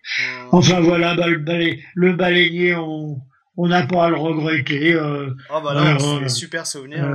Enfin 0.51 0.79
voilà, 0.79 1.13
bah, 1.15 1.27
le, 1.27 1.37
balai- 1.37 1.79
le 1.93 2.13
baleinier, 2.13 2.73
on 2.75 3.19
on 3.57 3.67
n'a 3.69 3.83
pas 3.85 4.05
à 4.05 4.09
le 4.09 4.17
regretter. 4.17 4.93
euh, 4.95 5.29
Oh 5.53 5.61
bah 5.63 5.73
non, 5.75 5.81
Ouais, 5.93 5.99
c'est 5.99 6.23
ouais. 6.23 6.29
super 6.29 6.65
souvenirs. 6.67 7.05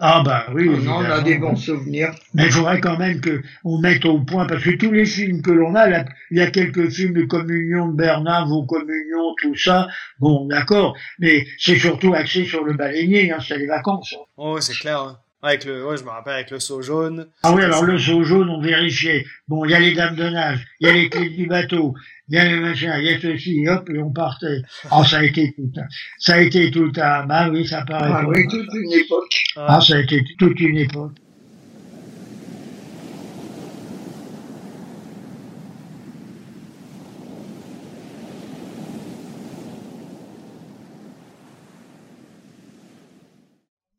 Ah 0.00 0.22
bah 0.24 0.46
oui. 0.52 0.68
Ah 0.74 0.80
non, 0.82 0.96
on 0.96 1.04
a 1.04 1.20
des 1.20 1.38
bons 1.38 1.56
souvenirs. 1.56 2.14
Mais 2.34 2.46
il 2.46 2.52
faudrait 2.52 2.80
quand 2.80 2.98
même 2.98 3.20
que 3.20 3.42
on 3.64 3.78
mette 3.78 4.04
au 4.04 4.20
point, 4.20 4.46
parce 4.46 4.62
que 4.62 4.70
tous 4.76 4.90
les 4.92 5.06
films 5.06 5.42
que 5.42 5.50
l'on 5.50 5.74
a, 5.74 5.86
là, 5.88 6.04
il 6.30 6.38
y 6.38 6.40
a 6.40 6.50
quelques 6.50 6.90
films 6.90 7.14
de 7.14 7.24
communion 7.24 7.88
de 7.88 7.96
Bernard, 7.96 8.46
vos 8.48 8.64
communions, 8.64 9.34
tout 9.40 9.56
ça, 9.56 9.88
bon, 10.18 10.46
d'accord, 10.46 10.96
mais 11.18 11.46
c'est 11.58 11.78
surtout 11.78 12.14
axé 12.14 12.44
sur 12.44 12.64
le 12.64 12.74
baleinier, 12.74 13.32
hein, 13.32 13.38
c'est 13.46 13.58
les 13.58 13.66
vacances. 13.66 14.14
Oh, 14.36 14.60
c'est 14.60 14.74
clair. 14.74 15.00
hein. 15.00 15.18
Avec 15.46 15.64
le, 15.64 15.86
ouais, 15.86 15.96
je 15.96 16.02
me 16.02 16.10
rappelle 16.10 16.34
avec 16.34 16.50
le 16.50 16.58
seau 16.58 16.82
jaune. 16.82 17.28
Ah 17.44 17.52
oui, 17.52 17.62
alors 17.62 17.84
le 17.84 17.96
seau 17.98 18.24
jaune, 18.24 18.50
on 18.50 18.60
vérifiait. 18.60 19.24
Bon, 19.46 19.64
il 19.64 19.70
y 19.70 19.74
a 19.74 19.78
les 19.78 19.94
dames 19.94 20.16
de 20.16 20.28
nage, 20.28 20.66
il 20.80 20.88
y 20.88 20.90
a 20.90 20.92
les 20.92 21.08
clés 21.08 21.30
du 21.30 21.46
bateau, 21.46 21.94
il 22.28 22.34
y 22.34 22.38
a 22.38 22.44
les 22.46 22.56
machins, 22.56 22.92
il 22.98 23.04
y 23.04 23.14
a 23.14 23.20
ceci, 23.20 23.62
et 23.62 23.68
hop, 23.68 23.88
et 23.88 23.98
on 24.00 24.10
partait. 24.10 24.62
Oh, 24.90 25.04
ça 25.04 25.18
a 25.18 25.22
été 25.22 25.54
tout 25.54 25.70
un, 25.76 25.86
ça 26.18 26.34
a 26.34 26.40
été 26.40 26.72
tout 26.72 26.90
un, 26.96 27.26
bah 27.26 27.48
oui, 27.48 27.64
ça 27.64 27.82
paraît 27.82 28.10
Ah 28.12 28.24
oui, 28.26 28.48
toute 28.48 28.74
une 28.74 28.92
époque. 28.92 29.42
Ah, 29.54 29.80
ça 29.80 29.94
a 29.94 30.00
été 30.00 30.24
toute 30.36 30.58
une 30.58 30.78
époque. 30.78 31.12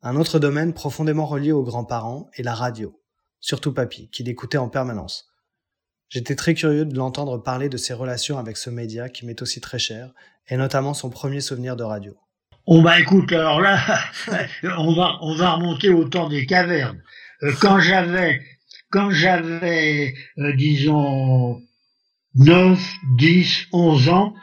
Un 0.08 0.16
autre 0.16 0.40
domaine 0.40 0.74
profondément 0.74 1.26
relié 1.26 1.52
aux 1.52 1.64
grands-parents 1.64 2.30
est 2.38 2.42
la 2.42 2.54
radio. 2.54 2.98
Surtout 3.42 3.74
papy, 3.74 4.10
qui 4.10 4.24
l'écoutait 4.24 4.58
en 4.58 4.70
permanence. 4.70 5.26
J'étais 6.08 6.38
très 6.38 6.54
curieux 6.54 6.86
de 6.86 6.96
l'entendre 6.96 7.38
parler 7.40 7.68
de 7.68 7.76
ses 7.76 7.94
relations 7.94 8.38
avec 8.38 8.56
ce 8.56 8.70
média 8.70 9.10
qui 9.10 9.26
m'est 9.26 9.42
aussi 9.42 9.60
très 9.60 9.80
cher, 9.80 10.14
et 10.48 10.56
notamment 10.56 10.94
son 10.94 11.10
premier 11.10 11.42
souvenir 11.42 11.76
de 11.76 11.84
radio. 11.84 12.16
Oh 12.68 12.82
bah 12.82 13.02
écoute, 13.02 13.34
alors 13.34 13.60
là, 13.60 13.82
on 14.78 14.94
va 14.94 15.18
on 15.20 15.36
va 15.36 15.56
remonter 15.56 15.90
au 15.90 16.08
temps 16.08 16.30
des 16.30 16.46
cavernes. 16.46 17.04
Euh, 17.44 17.52
quand 17.60 17.82
j'avais 17.82 18.40
quand 18.90 19.10
j'avais 19.10 20.14
euh, 20.38 20.56
disons 20.56 21.62
9, 22.36 22.80
10, 23.18 23.68
11 23.74 24.08
ans, 24.08 24.36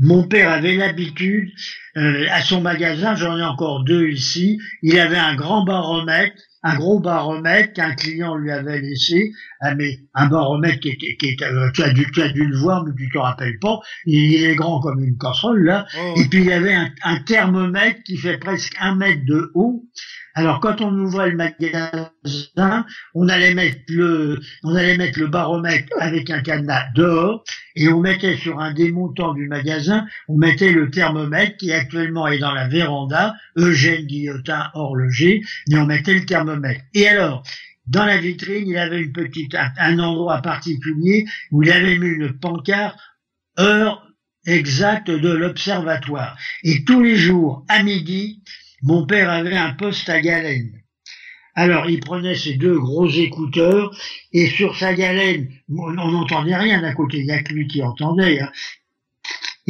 mon 0.00 0.24
père 0.24 0.50
avait 0.50 0.76
l'habitude 0.76 1.50
euh, 1.96 2.26
à 2.30 2.42
son 2.42 2.60
magasin, 2.60 3.14
j'en 3.14 3.38
ai 3.38 3.42
encore 3.42 3.84
deux 3.84 4.08
ici, 4.08 4.58
il 4.82 4.98
avait 4.98 5.18
un 5.18 5.34
grand 5.34 5.62
baromètre 5.62 6.42
un 6.62 6.76
gros 6.76 7.00
baromètre 7.00 7.72
qu'un 7.72 7.94
client 7.94 8.36
lui 8.36 8.50
avait 8.50 8.80
laissé, 8.80 9.32
ah, 9.60 9.74
mais 9.74 9.98
un 10.14 10.26
baromètre 10.26 10.80
qui 10.80 10.90
était, 10.90 11.16
qui 11.16 11.28
était 11.30 11.44
euh, 11.46 11.70
tu, 11.72 11.82
as 11.82 11.92
dû, 11.92 12.10
tu 12.12 12.22
as 12.22 12.28
dû 12.28 12.44
le 12.44 12.56
voir, 12.56 12.84
mais 12.84 12.92
tu 12.96 13.08
te 13.10 13.18
rappelles 13.18 13.58
pas, 13.58 13.80
il, 14.04 14.44
est 14.44 14.54
grand 14.54 14.80
comme 14.80 15.02
une 15.02 15.16
casserole 15.16 15.64
là, 15.64 15.86
Oh. 15.98 16.14
et 16.16 16.26
puis 16.26 16.40
il 16.40 16.46
y 16.46 16.52
avait 16.52 16.74
un, 16.74 16.90
un 17.02 17.18
thermomètre 17.20 18.02
qui 18.04 18.16
fait 18.16 18.38
presque 18.38 18.74
un 18.80 18.94
mètre 18.94 19.24
de 19.26 19.50
haut. 19.54 19.84
Alors 20.34 20.60
quand 20.60 20.80
on 20.80 20.96
ouvrait 20.96 21.30
le 21.30 21.36
magasin, 21.36 22.86
on 23.14 23.28
allait 23.28 23.52
mettre 23.52 23.80
le, 23.88 24.38
on 24.62 24.74
allait 24.74 24.96
mettre 24.96 25.18
le 25.18 25.26
baromètre 25.26 25.88
avec 25.98 26.30
un 26.30 26.40
cadenas 26.40 26.86
dehors 26.94 27.42
et 27.74 27.88
on 27.88 28.00
mettait 28.00 28.36
sur 28.36 28.60
un 28.60 28.72
démontant 28.72 29.34
du 29.34 29.48
magasin, 29.48 30.06
on 30.28 30.36
mettait 30.36 30.72
le 30.72 30.90
thermomètre 30.90 31.56
qui 31.56 31.72
actuellement 31.72 32.28
est 32.28 32.38
dans 32.38 32.52
la 32.52 32.68
véranda, 32.68 33.34
Eugène 33.56 34.06
Guillotin 34.06 34.70
horloger, 34.74 35.42
mais 35.68 35.78
on 35.78 35.86
mettait 35.86 36.14
le 36.14 36.24
thermomètre. 36.24 36.49
Et 36.94 37.08
alors, 37.08 37.42
dans 37.86 38.04
la 38.04 38.18
vitrine, 38.18 38.68
il 38.68 38.78
avait 38.78 39.00
une 39.00 39.12
petite, 39.12 39.54
un, 39.54 39.98
endroit 39.98 40.42
particulier 40.42 41.24
où 41.50 41.62
il 41.62 41.70
avait 41.72 41.98
mis 41.98 42.08
une 42.08 42.38
pancarte 42.38 42.98
heure 43.58 44.06
exacte 44.46 45.10
de 45.10 45.28
l'observatoire. 45.28 46.36
Et 46.62 46.84
tous 46.84 47.02
les 47.02 47.16
jours, 47.16 47.64
à 47.68 47.82
midi, 47.82 48.42
mon 48.82 49.06
père 49.06 49.30
avait 49.30 49.56
un 49.56 49.74
poste 49.74 50.08
à 50.08 50.20
galène. 50.20 50.72
Alors, 51.54 51.90
il 51.90 52.00
prenait 52.00 52.36
ses 52.36 52.54
deux 52.54 52.78
gros 52.78 53.08
écouteurs 53.08 53.94
et 54.32 54.46
sur 54.48 54.76
sa 54.76 54.94
galène, 54.94 55.50
on 55.68 55.98
on 55.98 56.12
n'entendait 56.12 56.56
rien 56.56 56.82
à 56.84 56.94
côté, 56.94 57.18
il 57.18 57.26
n'y 57.26 57.32
a 57.32 57.42
que 57.42 57.52
lui 57.52 57.66
qui 57.66 57.82
entendait. 57.82 58.40
hein. 58.40 58.52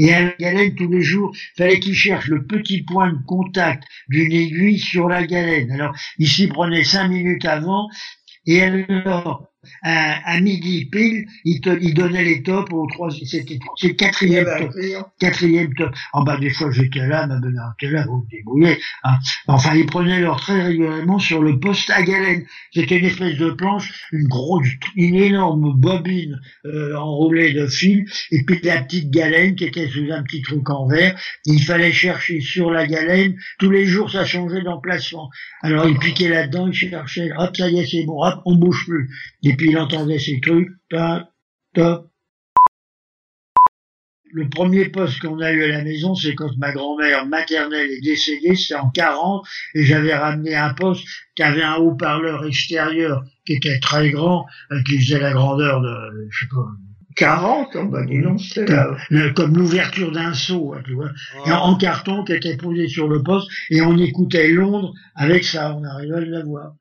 Et 0.02 0.14
à 0.14 0.22
la 0.22 0.34
galène, 0.40 0.74
tous 0.74 0.88
les 0.88 1.02
jours, 1.02 1.30
fallait 1.58 1.78
qu'il 1.78 1.94
cherche 1.94 2.28
le 2.28 2.46
petit 2.46 2.82
point 2.82 3.12
de 3.12 3.18
contact 3.26 3.84
d'une 4.08 4.32
aiguille 4.32 4.78
sur 4.78 5.08
la 5.08 5.26
galène. 5.26 5.70
Alors, 5.72 5.94
il 6.16 6.26
s'y 6.26 6.46
prenait 6.46 6.84
cinq 6.84 7.08
minutes 7.08 7.44
avant 7.44 7.86
et 8.46 8.62
alors, 8.62 9.49
à, 9.82 10.32
à 10.34 10.40
midi 10.40 10.86
pile, 10.86 11.26
il, 11.44 11.60
te, 11.60 11.70
il 11.80 11.94
donnait 11.94 12.24
les 12.24 12.42
tops 12.42 12.72
au 12.72 12.86
troisième, 12.86 13.26
c'était 13.26 13.58
c'est 13.76 13.88
le 13.88 13.94
quatrième 13.94 14.46
avait 14.46 14.66
un 14.94 15.00
top 15.02 15.10
quatrième 15.18 15.74
top. 15.74 15.94
En 16.12 16.22
bas, 16.22 16.36
des 16.38 16.50
fois, 16.50 16.70
j'étais 16.70 17.06
là, 17.06 17.26
ma 17.26 17.38
bonne 17.38 17.58
était 17.80 17.90
là, 17.92 18.04
vous 18.06 18.20
vous 18.20 18.26
débrouillez. 18.30 18.78
hein. 19.04 19.16
Enfin, 19.46 19.74
ils 19.74 19.86
prenaient 19.86 20.20
leur 20.20 20.40
très 20.40 20.62
régulièrement 20.62 21.18
sur 21.18 21.42
le 21.42 21.58
poste 21.60 21.90
à 21.90 22.02
galène. 22.02 22.44
C'était 22.72 22.98
une 22.98 23.04
espèce 23.06 23.36
de 23.36 23.50
planche, 23.50 24.06
une 24.12 24.28
grosse, 24.28 24.68
une 24.96 25.16
énorme 25.16 25.74
bobine 25.78 26.38
euh, 26.64 26.96
enroulée 26.96 27.52
de 27.52 27.66
fil, 27.66 28.04
et 28.30 28.42
puis 28.44 28.60
la 28.62 28.82
petite 28.82 29.10
galène 29.10 29.54
qui 29.54 29.64
était 29.64 29.88
sous 29.88 30.06
un 30.10 30.22
petit 30.22 30.42
truc 30.42 30.68
en 30.70 30.86
verre. 30.86 31.18
Il 31.44 31.62
fallait 31.62 31.92
chercher 31.92 32.40
sur 32.40 32.70
la 32.70 32.86
galène. 32.86 33.36
Tous 33.58 33.70
les 33.70 33.84
jours, 33.86 34.10
ça 34.10 34.24
changeait 34.24 34.62
d'emplacement. 34.62 35.30
Alors, 35.62 35.86
il 35.88 35.98
piquait 35.98 36.28
là-dedans, 36.28 36.68
il 36.68 36.74
cherchait. 36.74 37.30
Hop, 37.36 37.56
ça 37.56 37.68
y 37.68 37.78
est, 37.78 37.86
c'est 37.86 38.04
bon. 38.04 38.22
Hop, 38.24 38.40
on 38.46 38.56
bouge 38.56 38.84
plus. 38.86 39.10
Et 39.42 39.49
puis, 39.56 39.70
il 39.70 39.78
entendait 39.78 40.18
ces 40.18 40.40
trucs. 40.40 40.68
Tac, 40.90 41.24
top, 41.74 42.06
le 44.32 44.48
premier 44.48 44.88
poste 44.90 45.20
qu'on 45.20 45.40
a 45.40 45.50
eu 45.50 45.64
à 45.64 45.68
la 45.68 45.82
maison, 45.82 46.14
c'est 46.14 46.34
quand 46.36 46.50
ma 46.58 46.70
grand-mère 46.70 47.26
maternelle 47.26 47.90
est 47.90 48.00
décédée, 48.00 48.54
c'était 48.54 48.76
en 48.78 48.88
40, 48.90 49.44
et 49.74 49.82
j'avais 49.82 50.14
ramené 50.14 50.54
un 50.54 50.72
poste 50.72 51.04
qui 51.34 51.42
avait 51.42 51.64
un 51.64 51.74
haut-parleur 51.76 52.46
extérieur 52.46 53.24
qui 53.44 53.54
était 53.54 53.80
très 53.80 54.10
grand, 54.10 54.46
euh, 54.70 54.80
qui 54.86 55.00
faisait 55.00 55.18
la 55.18 55.32
grandeur 55.32 55.80
de, 55.80 56.28
je 56.30 56.44
sais 56.44 56.48
pas, 56.48 56.64
40, 57.16 57.74
on 57.74 57.88
va 57.88 58.04
dire 58.04 58.20
non, 58.22 58.36
le- 59.10 59.30
comme 59.32 59.56
l'ouverture 59.56 60.12
d'un 60.12 60.32
seau, 60.32 60.74
hein, 60.74 60.82
tu 60.86 60.94
vois, 60.94 61.10
et 61.44 61.50
en, 61.50 61.56
en 61.58 61.76
carton 61.76 62.22
qui 62.22 62.32
était 62.34 62.56
posé 62.56 62.86
sur 62.86 63.08
le 63.08 63.24
poste, 63.24 63.48
et 63.70 63.80
on 63.82 63.98
écoutait 63.98 64.48
Londres 64.52 64.94
avec 65.16 65.42
ça, 65.42 65.74
on 65.74 65.82
arrivait 65.82 66.18
à 66.18 66.20
l'avoir. 66.20 66.74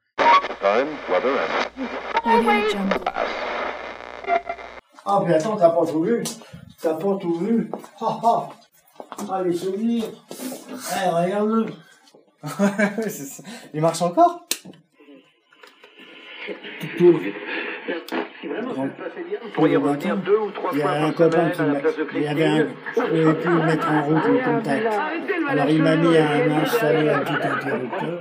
Audio 2.30 2.52
Jungle. 2.70 3.00
Ah, 5.06 5.24
mais 5.26 5.34
attends, 5.34 5.58
t'as 5.58 5.70
pas 5.72 5.86
tout 5.86 6.04
vu 6.04 6.24
T'as 6.80 6.94
pas 6.94 7.16
tout 7.20 7.34
vu 7.40 7.72
Ah, 8.00 8.20
ah 8.24 8.50
Ah, 9.32 9.42
les 9.42 9.54
souvenirs 9.54 10.06
Eh, 10.32 11.10
regarde-le 11.10 11.66
C'est 13.02 13.10
ça. 13.10 13.44
Il 13.74 13.82
marche 13.82 14.02
encore 14.02 14.46
pourriez 19.56 19.78
revenir 19.78 20.18
deux 20.18 20.38
ou 20.38 20.52
trois 20.52 20.70
Il 20.74 20.80
y 20.80 20.82
fois 20.82 20.92
a 20.92 20.98
un 20.98 21.12
par 21.12 21.16
copain 21.16 21.52
semaine 21.52 21.52
qui 21.52 21.62
à 21.62 21.66
la 21.66 21.74
m'a... 21.74 21.80
place 21.80 21.98
de 21.98 22.08
Il 22.16 22.22
y 22.22 22.28
avait 22.28 22.46
un... 22.46 22.68
Je 22.96 23.02
pouvais 23.02 23.34
plus 23.34 23.64
mettre 23.64 23.92
en 23.92 24.04
route 24.04 24.26
le 24.26 24.40
contact. 24.46 24.88
Alors 25.50 25.70
il 25.70 25.84
m'a 25.84 25.96
mis 25.96 26.18
à 26.18 26.32
un 26.32 26.52
installé 26.62 27.10
un 27.10 27.20
petit 27.20 27.34
interrupteur. 27.34 28.20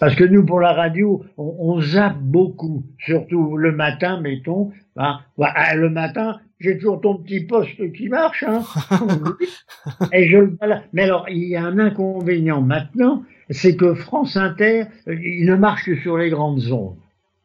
Parce 0.00 0.16
que 0.16 0.24
nous, 0.24 0.46
pour 0.46 0.60
la 0.60 0.72
radio, 0.72 1.22
on, 1.36 1.56
on 1.58 1.80
zappe 1.82 2.18
beaucoup, 2.18 2.84
surtout 2.98 3.58
le 3.58 3.70
matin, 3.70 4.18
mettons. 4.20 4.72
Hein. 4.96 5.20
Bah, 5.36 5.52
ah, 5.54 5.76
le 5.76 5.90
matin, 5.90 6.40
j'ai 6.58 6.78
toujours 6.78 7.02
ton 7.02 7.18
petit 7.18 7.40
poste 7.40 7.92
qui 7.92 8.08
marche. 8.08 8.42
Hein. 8.42 8.62
Et 10.12 10.28
je 10.28 10.38
le. 10.38 10.56
Mais 10.94 11.02
alors, 11.02 11.26
il 11.28 11.44
y 11.48 11.54
a 11.54 11.64
un 11.64 11.78
inconvénient 11.78 12.62
maintenant, 12.62 13.24
c'est 13.50 13.76
que 13.76 13.94
France 13.94 14.38
Inter, 14.38 14.84
euh, 15.06 15.14
il 15.22 15.44
ne 15.44 15.54
marche 15.54 15.84
que 15.84 15.96
sur 15.96 16.16
les 16.16 16.30
grandes 16.30 16.72
ondes. 16.72 16.96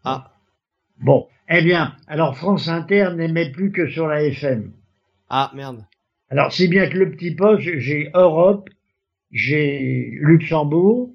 Ah. 0.06 0.32
Bon, 1.02 1.28
eh 1.50 1.62
bien, 1.62 1.94
alors 2.08 2.38
France 2.38 2.70
Inter 2.70 3.10
n'émet 3.18 3.52
plus 3.52 3.74
que 3.74 3.90
sur 3.90 4.08
la 4.08 4.24
FM. 4.24 4.72
Ah, 5.30 5.52
merde. 5.54 5.84
Alors, 6.30 6.54
si 6.54 6.70
bien 6.70 6.88
que 6.90 6.98
le 6.98 7.12
petit 7.12 7.36
poste, 7.36 7.64
j'ai 7.64 8.10
Europe, 8.14 8.70
j'ai 9.32 10.12
Luxembourg. 10.22 11.12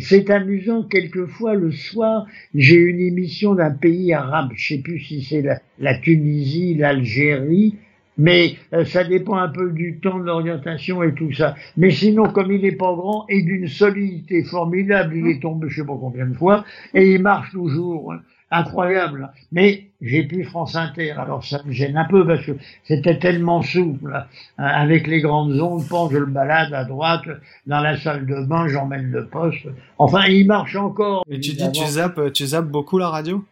C'est 0.00 0.30
amusant, 0.30 0.84
quelquefois, 0.84 1.54
le 1.54 1.70
soir, 1.70 2.26
j'ai 2.54 2.76
une 2.76 3.00
émission 3.00 3.54
d'un 3.54 3.72
pays 3.72 4.14
arabe. 4.14 4.52
Je 4.54 4.74
sais 4.74 4.80
plus 4.80 5.00
si 5.00 5.22
c'est 5.22 5.44
la, 5.78 5.94
Tunisie, 5.98 6.74
l'Algérie, 6.74 7.76
mais 8.16 8.56
euh, 8.72 8.86
ça 8.86 9.04
dépend 9.04 9.36
un 9.36 9.48
peu 9.48 9.70
du 9.70 9.98
temps, 9.98 10.18
de 10.18 10.24
l'orientation 10.24 11.02
et 11.02 11.12
tout 11.12 11.32
ça. 11.32 11.56
Mais 11.76 11.90
sinon, 11.90 12.24
comme 12.24 12.50
il 12.52 12.62
n'est 12.62 12.72
pas 12.72 12.94
grand 12.94 13.26
et 13.28 13.42
d'une 13.42 13.68
solidité 13.68 14.44
formidable, 14.44 15.14
il 15.14 15.26
est 15.28 15.42
tombé 15.42 15.68
je 15.68 15.82
sais 15.82 15.86
pas 15.86 15.98
combien 16.00 16.26
de 16.26 16.34
fois, 16.34 16.64
et 16.94 17.12
il 17.12 17.20
marche 17.20 17.50
toujours. 17.52 18.14
Incroyable. 18.54 19.30
Mais 19.50 19.86
j'ai 20.02 20.24
plus 20.24 20.44
France 20.44 20.76
Inter, 20.76 21.12
alors 21.12 21.44
ça 21.44 21.60
me 21.64 21.72
gêne 21.72 21.96
un 21.96 22.04
peu 22.04 22.26
parce 22.26 22.44
que 22.44 22.52
c'était 22.84 23.18
tellement 23.18 23.62
souple. 23.62 24.14
hein. 24.14 24.26
Avec 24.58 25.06
les 25.06 25.20
grandes 25.22 25.58
ondes, 25.58 25.82
je 26.12 26.18
le 26.18 26.26
balade 26.26 26.72
à 26.74 26.84
droite, 26.84 27.24
dans 27.66 27.80
la 27.80 27.96
salle 27.98 28.26
de 28.26 28.44
bain, 28.44 28.68
j'emmène 28.68 29.10
le 29.10 29.26
poste. 29.26 29.66
Enfin, 29.98 30.26
il 30.26 30.46
marche 30.46 30.76
encore. 30.76 31.24
Et 31.30 31.40
tu 31.40 31.52
dis, 31.52 31.72
tu 31.72 31.84
zappes, 31.86 32.32
tu 32.32 32.46
zappes 32.46 32.68
beaucoup 32.68 32.98
la 32.98 33.08
radio? 33.08 33.44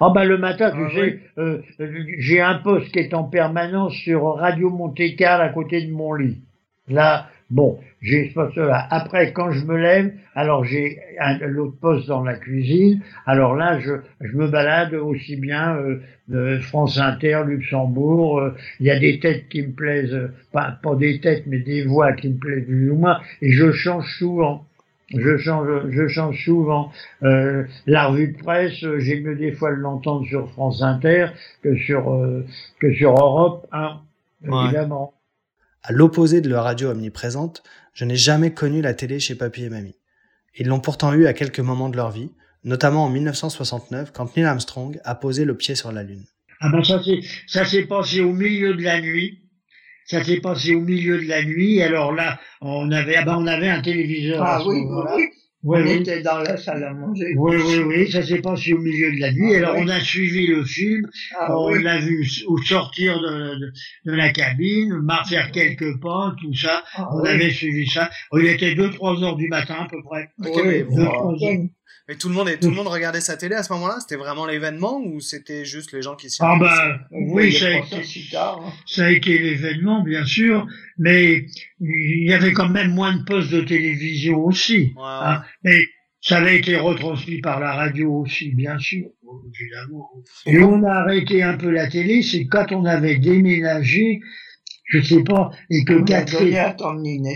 Ah 0.00 0.10
bah 0.10 0.24
le 0.24 0.36
matin, 0.36 0.70
tu 0.70 0.78
Ah 0.84 0.90
sais, 0.90 1.20
euh, 1.38 1.62
euh, 1.80 2.04
j'ai 2.18 2.40
un 2.40 2.56
poste 2.56 2.90
qui 2.92 2.98
est 2.98 3.14
en 3.14 3.24
permanence 3.24 3.94
sur 3.94 4.34
Radio 4.34 4.68
Monte-Carlo 4.68 5.44
à 5.44 5.48
côté 5.48 5.80
de 5.82 5.92
mon 5.92 6.12
lit. 6.12 6.38
Là, 6.88 7.28
bon, 7.50 7.78
j'ai 8.00 8.28
ce 8.28 8.34
poste-là. 8.34 8.86
Après, 8.90 9.32
quand 9.32 9.50
je 9.52 9.64
me 9.64 9.76
lève, 9.76 10.12
alors 10.34 10.64
j'ai 10.64 10.98
l'autre 11.42 11.76
poste 11.80 12.08
dans 12.08 12.22
la 12.22 12.34
cuisine. 12.34 13.00
Alors 13.26 13.54
là, 13.56 13.78
je, 13.80 13.92
je 14.20 14.36
me 14.36 14.48
balade 14.48 14.94
aussi 14.94 15.36
bien 15.36 15.76
euh, 15.76 16.00
de 16.28 16.58
France 16.58 16.98
Inter, 16.98 17.42
Luxembourg. 17.46 18.38
euh, 18.40 18.54
Il 18.80 18.86
y 18.86 18.90
a 18.90 18.98
des 18.98 19.18
têtes 19.20 19.48
qui 19.48 19.62
me 19.62 19.72
plaisent, 19.72 20.14
euh, 20.14 20.28
pas, 20.52 20.78
pas 20.82 20.94
des 20.94 21.20
têtes, 21.20 21.44
mais 21.46 21.58
des 21.58 21.84
voix 21.84 22.12
qui 22.12 22.28
me 22.28 22.36
plaisent 22.38 22.66
plus 22.66 22.90
ou 22.90 22.96
moins. 22.96 23.20
Et 23.42 23.50
je 23.52 23.72
change 23.72 24.06
souvent. 24.18 24.64
Je 25.16 25.38
change, 25.38 25.88
je 25.90 26.06
change 26.06 26.44
souvent. 26.44 26.92
Euh, 27.22 27.64
la 27.86 28.08
revue 28.08 28.28
de 28.32 28.36
presse, 28.38 28.84
euh, 28.84 28.98
j'ai 28.98 29.20
mieux 29.20 29.36
des 29.36 29.52
fois 29.52 29.70
de 29.70 29.76
l'entendre 29.80 30.26
sur 30.26 30.50
France 30.50 30.82
Inter 30.82 31.28
que 31.62 31.74
sur 31.76 32.12
euh, 32.12 32.44
que 32.78 32.92
sur 32.92 33.12
Europe 33.12 33.66
1, 33.72 34.00
Ouais. 34.46 34.64
évidemment. 34.66 35.14
À 35.82 35.92
l'opposé 35.92 36.40
de 36.40 36.48
leur 36.48 36.64
radio 36.64 36.90
omniprésente, 36.90 37.62
je 37.94 38.04
n'ai 38.04 38.16
jamais 38.16 38.52
connu 38.52 38.82
la 38.82 38.94
télé 38.94 39.20
chez 39.20 39.34
papy 39.34 39.64
et 39.64 39.68
mamie. 39.70 39.96
Ils 40.56 40.66
l'ont 40.66 40.80
pourtant 40.80 41.12
eu 41.14 41.26
à 41.26 41.32
quelques 41.32 41.60
moments 41.60 41.88
de 41.88 41.96
leur 41.96 42.10
vie, 42.10 42.30
notamment 42.64 43.04
en 43.04 43.10
1969 43.10 44.12
quand 44.12 44.36
Neil 44.36 44.44
Armstrong 44.46 44.98
a 45.04 45.14
posé 45.14 45.44
le 45.44 45.56
pied 45.56 45.74
sur 45.74 45.92
la 45.92 46.02
Lune. 46.02 46.24
Ah 46.60 46.70
ben 46.72 46.82
ça 46.82 47.00
c'est 47.04 47.20
ça 47.46 47.64
s'est 47.64 47.86
passé 47.86 48.20
au 48.20 48.32
milieu 48.32 48.74
de 48.74 48.82
la 48.82 49.00
nuit. 49.00 49.44
Ça 50.06 50.24
s'est 50.24 50.40
passé 50.40 50.74
au 50.74 50.80
milieu 50.80 51.18
de 51.22 51.28
la 51.28 51.44
nuit. 51.44 51.80
Alors 51.82 52.12
là, 52.12 52.40
on 52.60 52.90
avait 52.90 53.14
ah 53.16 53.24
ben 53.24 53.36
on 53.38 53.46
avait 53.46 53.68
un 53.68 53.80
téléviseur. 53.80 54.42
à 54.42 54.56
Ah 54.56 54.60
ce 54.60 54.68
oui, 54.68 54.80
moment-là. 54.84 55.14
oui. 55.16 55.28
Oui, 55.64 55.78
on 55.82 55.82
oui. 55.82 55.92
était 55.94 56.22
dans 56.22 56.38
la 56.38 56.56
salle 56.56 56.84
à 56.84 56.92
manger. 56.94 57.34
Oui, 57.36 57.56
oui, 57.56 57.78
oui, 57.84 58.10
ça 58.12 58.22
s'est 58.22 58.40
passé 58.40 58.72
au 58.74 58.78
milieu 58.78 59.10
de 59.12 59.20
la 59.20 59.32
nuit. 59.32 59.54
Ah 59.54 59.58
Alors 59.58 59.74
oui. 59.74 59.82
on 59.84 59.88
a 59.88 59.98
suivi 60.00 60.46
le 60.46 60.64
film, 60.64 61.06
Ah 61.38 61.58
on 61.58 61.72
oui. 61.72 61.82
l'a 61.82 61.98
vu 61.98 62.24
sortir 62.64 63.20
de, 63.20 63.58
de, 63.58 63.72
de 64.06 64.12
la 64.12 64.30
cabine, 64.30 64.94
faire 65.28 65.50
quelques 65.50 66.00
pas, 66.00 66.34
tout 66.40 66.54
ça. 66.54 66.84
Ah 66.94 67.08
On 67.12 67.22
oui. 67.22 67.28
avait 67.28 67.50
suivi 67.50 67.86
ça. 67.88 68.08
Il 68.34 68.46
était 68.46 68.74
2-3 68.74 69.24
heures 69.24 69.36
du 69.36 69.48
matin 69.48 69.76
à 69.80 69.88
peu 69.88 70.00
près. 70.04 70.28
Oui, 70.38 70.84
Deux, 70.84 70.84
bon, 70.84 71.04
trois 71.06 71.32
heures. 71.44 71.58
Mais 72.08 72.16
tout 72.16 72.28
le 72.28 72.34
monde, 72.34 72.48
et 72.48 72.58
tout 72.58 72.70
le 72.70 72.74
monde 72.76 72.86
regardait 72.88 73.20
sa 73.20 73.36
télé 73.36 73.54
à 73.54 73.62
ce 73.62 73.72
moment-là? 73.74 73.98
C'était 74.00 74.16
vraiment 74.16 74.46
l'événement 74.46 74.98
ou 75.04 75.20
c'était 75.20 75.64
juste 75.64 75.92
les 75.92 76.02
gens 76.02 76.16
qui 76.16 76.30
s'y 76.30 76.38
Ah 76.40 76.56
ben, 76.58 76.98
On 77.10 77.18
oui, 77.24 77.30
voyait 77.30 77.58
ça 77.58 77.66
a, 77.66 77.70
été, 77.78 78.02
si 78.04 78.30
tard. 78.30 78.60
hein. 78.64 78.72
ça 78.86 79.06
a 79.06 79.10
été 79.10 79.38
l'événement, 79.38 80.02
bien 80.02 80.24
sûr, 80.24 80.66
mais 80.98 81.46
il 81.80 82.24
y 82.28 82.32
avait 82.32 82.52
quand 82.52 82.68
même 82.68 82.92
moins 82.92 83.16
de 83.16 83.24
postes 83.24 83.50
de 83.50 83.60
télévision 83.60 84.38
aussi. 84.44 84.92
Ouais, 84.96 85.02
hein. 85.04 85.42
Mais 85.64 85.80
ça 86.20 86.38
avait 86.38 86.58
été 86.58 86.76
retransmis 86.76 87.40
par 87.40 87.60
la 87.60 87.72
radio 87.74 88.12
aussi, 88.12 88.50
bien 88.54 88.78
sûr, 88.78 89.06
évidemment. 89.54 90.10
Et 90.46 90.58
on 90.58 90.82
a 90.84 90.90
arrêté 90.92 91.42
un 91.42 91.56
peu 91.56 91.70
la 91.70 91.88
télé, 91.88 92.22
c'est 92.22 92.46
quand 92.46 92.72
on 92.72 92.84
avait 92.84 93.18
déménagé, 93.18 94.20
je 94.88 95.02
sais 95.02 95.22
pas, 95.22 95.50
et 95.70 95.84
que 95.84 95.94
On 95.94 96.04
Catherine, 96.04 96.56
à 96.56 96.76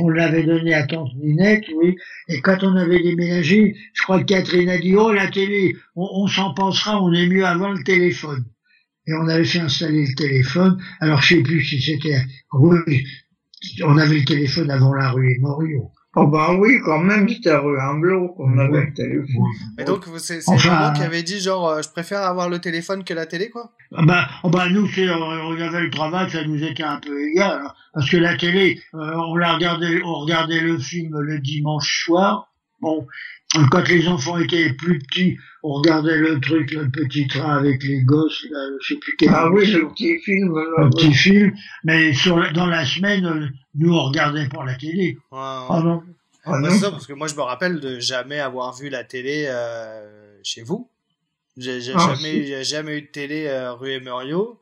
on 0.00 0.08
l'avait 0.08 0.42
donné 0.42 0.72
à 0.72 0.86
Tante 0.86 1.14
Ninette, 1.16 1.64
oui. 1.76 1.96
Et 2.28 2.40
quand 2.40 2.62
on 2.62 2.74
avait 2.76 3.02
déménagé, 3.02 3.76
je 3.92 4.02
crois 4.02 4.20
que 4.20 4.24
Catherine 4.24 4.70
a 4.70 4.78
dit, 4.78 4.96
oh, 4.96 5.12
la 5.12 5.28
télé, 5.28 5.76
on, 5.94 6.08
on 6.12 6.26
s'en 6.26 6.54
pensera, 6.54 7.02
on 7.02 7.12
est 7.12 7.26
mieux 7.26 7.44
avant 7.44 7.70
le 7.72 7.82
téléphone. 7.84 8.44
Et 9.06 9.12
on 9.14 9.28
avait 9.28 9.44
fait 9.44 9.58
installer 9.58 10.06
le 10.06 10.14
téléphone. 10.14 10.80
Alors, 11.00 11.20
je 11.20 11.36
sais 11.36 11.42
plus 11.42 11.62
si 11.62 11.80
c'était, 11.82 12.22
oui, 12.54 13.04
on 13.84 13.98
avait 13.98 14.18
le 14.18 14.24
téléphone 14.24 14.70
avant 14.70 14.94
la 14.94 15.10
rue 15.10 15.38
Morio. 15.40 15.90
Oh 16.14 16.26
ben 16.26 16.56
oui, 16.58 16.78
quand 16.84 16.98
même, 16.98 17.26
c'était 17.26 17.56
rue 17.56 17.80
Humblot 17.80 18.28
qu'on 18.34 18.58
avait 18.58 18.70
Ouais. 18.70 18.86
le 18.86 18.92
téléphone. 18.92 19.44
Et 19.78 19.84
donc, 19.84 20.06
vous- 20.06 20.18
c'est 20.18 20.40
Maman 20.66 20.92
qui 20.92 21.02
avait 21.02 21.22
dit 21.22 21.40
genre, 21.40 21.66
euh, 21.70 21.82
je 21.82 21.88
préfère 21.88 22.20
avoir 22.22 22.50
le 22.50 22.58
téléphone 22.58 23.02
que 23.02 23.14
la 23.14 23.24
télé, 23.24 23.48
quoi 23.48 23.70
Ah 23.96 24.02
bah, 24.04 24.28
ah 24.42 24.48
bah, 24.50 24.68
nous, 24.68 24.86
c'est, 24.88 25.08
on, 25.08 25.52
avait 25.52 25.80
le 25.80 25.90
travail, 25.90 26.30
ça 26.30 26.44
nous 26.44 26.62
était 26.62 26.82
un 26.82 27.00
peu 27.00 27.18
égal, 27.30 27.62
hein. 27.64 27.72
parce 27.94 28.10
que 28.10 28.18
la 28.18 28.36
télé, 28.36 28.78
euh, 28.94 28.98
on 29.16 29.36
la 29.36 29.54
regardait, 29.54 30.02
on 30.04 30.14
regardait 30.20 30.60
le 30.60 30.76
film 30.78 31.18
le 31.18 31.38
dimanche 31.38 32.04
soir. 32.04 32.52
Bon, 32.82 33.06
quand 33.70 33.88
les 33.88 34.08
enfants 34.08 34.38
étaient 34.38 34.72
plus 34.72 34.98
petits, 34.98 35.36
on 35.62 35.74
regardait 35.74 36.16
le 36.16 36.40
truc, 36.40 36.72
le 36.72 36.88
petit 36.90 37.26
train 37.28 37.56
avec 37.58 37.82
les 37.84 38.02
gosses, 38.02 38.46
là, 38.50 38.58
je 38.80 38.94
sais 38.94 39.00
plus 39.00 39.14
quel 39.18 39.28
Ah 39.32 39.50
oui, 39.50 39.66
le 39.70 39.88
petit 39.88 40.18
film. 40.20 40.54
là, 40.56 40.84
un 40.84 40.90
petit 40.90 41.12
film, 41.14 41.52
mais 41.84 42.12
sur, 42.14 42.52
dans 42.52 42.66
la 42.66 42.84
semaine, 42.84 43.24
euh, 43.26 43.46
nous, 43.74 43.92
on 43.94 44.04
regardait 44.04 44.48
pas 44.48 44.64
la 44.64 44.74
télé. 44.74 45.18
Ouais, 45.30 45.38
Ah 45.38 45.80
non. 45.84 46.02
Ah 46.44 46.58
non. 46.58 46.70
ça, 46.70 46.90
parce 46.90 47.06
que 47.06 47.12
moi, 47.12 47.28
je 47.28 47.34
me 47.36 47.42
rappelle 47.42 47.78
de 47.78 48.00
jamais 48.00 48.40
avoir 48.40 48.74
vu 48.74 48.88
la 48.88 49.04
télé 49.04 49.44
euh, 49.48 50.38
chez 50.42 50.62
vous. 50.62 50.88
J'ai 51.56 51.78
Ah, 51.94 52.14
jamais, 52.64 52.96
eu 52.96 53.02
de 53.02 53.06
télé 53.06 53.46
euh, 53.46 53.74
rue 53.74 53.90
Emerio. 53.92 54.58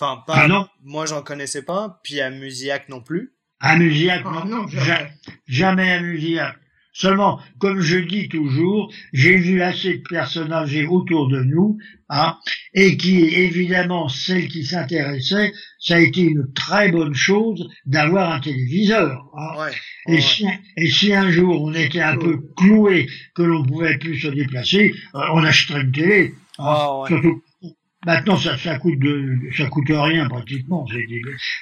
Enfin, 0.00 0.22
pas. 0.26 0.34
Ah 0.36 0.48
non. 0.48 0.66
Moi, 0.82 1.04
j'en 1.04 1.22
connaissais 1.22 1.62
pas. 1.62 2.00
Puis 2.04 2.20
à 2.20 2.30
Musiac 2.30 2.88
non 2.88 3.02
plus. 3.02 3.32
À 3.58 3.76
Musiac, 3.76 4.22
Ah 4.24 4.44
non, 4.46 4.62
non, 4.62 4.68
ja- 4.68 4.80
jamais. 4.84 5.10
jamais 5.46 5.92
à 5.92 6.00
Musiac. 6.00 6.56
Seulement, 6.92 7.38
comme 7.58 7.80
je 7.80 7.98
dis 7.98 8.28
toujours, 8.28 8.92
j'ai 9.12 9.36
vu 9.36 9.62
assez 9.62 9.98
de 9.98 10.02
personnes 10.08 10.52
âgées 10.52 10.86
autour 10.86 11.28
de 11.28 11.40
nous, 11.42 11.78
hein, 12.08 12.36
et 12.74 12.96
qui, 12.96 13.20
évidemment, 13.24 14.08
celles 14.08 14.48
qui 14.48 14.64
s'intéressaient, 14.64 15.52
ça 15.78 15.96
a 15.96 16.00
été 16.00 16.22
une 16.22 16.52
très 16.52 16.90
bonne 16.90 17.14
chose 17.14 17.68
d'avoir 17.86 18.32
un 18.32 18.40
téléviseur. 18.40 19.24
hein. 19.36 19.58
Ouais. 19.58 19.70
Et, 20.08 20.14
ouais. 20.14 20.20
si, 20.20 20.46
et 20.76 20.90
si 20.90 21.12
un 21.14 21.30
jour 21.30 21.62
on 21.62 21.72
était 21.74 22.00
un 22.00 22.16
peu 22.16 22.40
cloué, 22.56 23.06
que 23.34 23.42
l'on 23.42 23.64
pouvait 23.64 23.96
plus 23.98 24.18
se 24.18 24.28
déplacer, 24.28 24.92
euh, 25.14 25.20
on 25.32 25.44
achèterait 25.44 25.82
une 25.82 25.92
télé. 25.92 26.34
hein. 26.58 26.64
Ah, 26.66 26.98
ouais. 27.00 27.08
Surtout, 27.08 27.42
maintenant 28.04 28.36
ça, 28.36 28.58
ça 28.58 28.78
coûte 28.78 28.98
de, 28.98 29.38
ça 29.56 29.66
coûte 29.66 29.86
rien 29.90 30.28
pratiquement, 30.28 30.86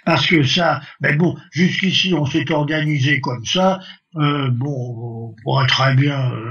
parce 0.06 0.26
que 0.26 0.42
ça, 0.42 0.80
mais 1.00 1.14
bon, 1.14 1.36
jusqu'ici 1.52 2.14
on 2.14 2.24
s'est 2.24 2.50
organisé 2.50 3.20
comme 3.20 3.44
ça. 3.44 3.80
Euh, 4.18 4.48
bon, 4.50 5.32
on 5.32 5.42
pourrait 5.42 5.66
très 5.66 5.94
bien. 5.94 6.32
euh, 6.32 6.50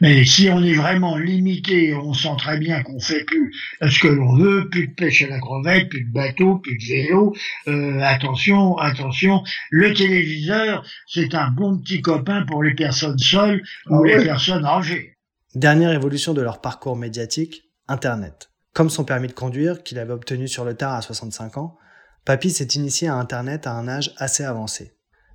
mais 0.00 0.24
si 0.24 0.48
on 0.50 0.62
est 0.62 0.74
vraiment 0.74 1.16
limité, 1.16 1.94
on 1.94 2.12
sent 2.12 2.34
très 2.38 2.58
bien 2.58 2.82
qu'on 2.82 2.98
fait 2.98 3.24
plus 3.24 3.54
ce 3.80 3.98
que 4.00 4.08
l'on 4.08 4.36
veut, 4.36 4.68
plus 4.68 4.88
de 4.88 4.94
pêche 4.94 5.22
à 5.22 5.28
la 5.28 5.38
crevette, 5.38 5.88
plus 5.88 6.04
de 6.04 6.12
bateau, 6.12 6.58
plus 6.58 6.76
de 6.76 6.84
vélo. 6.84 7.34
Euh, 7.68 8.00
attention, 8.00 8.76
attention, 8.78 9.44
le 9.70 9.94
téléviseur, 9.94 10.84
c'est 11.06 11.34
un 11.34 11.50
bon 11.50 11.78
petit 11.78 12.02
copain 12.02 12.44
pour 12.46 12.62
les 12.64 12.74
personnes 12.74 13.18
seules 13.18 13.62
ou 13.88 14.02
Ah 14.02 14.06
les 14.08 14.24
personnes 14.24 14.64
âgées. 14.64 15.16
Dernière 15.54 15.92
évolution 15.92 16.34
de 16.34 16.42
leur 16.42 16.60
parcours 16.60 16.96
médiatique, 16.96 17.70
Internet. 17.86 18.50
Comme 18.74 18.90
son 18.90 19.04
permis 19.04 19.28
de 19.28 19.32
conduire, 19.32 19.82
qu'il 19.82 19.98
avait 19.98 20.14
obtenu 20.14 20.48
sur 20.48 20.64
le 20.64 20.74
tard 20.74 20.94
à 20.94 21.02
65 21.02 21.58
ans, 21.58 21.76
Papy 22.24 22.50
s'est 22.50 22.64
initié 22.74 23.08
à 23.08 23.14
Internet 23.14 23.66
à 23.66 23.72
un 23.72 23.86
âge 23.86 24.12
assez 24.16 24.44
avancé. 24.44 24.92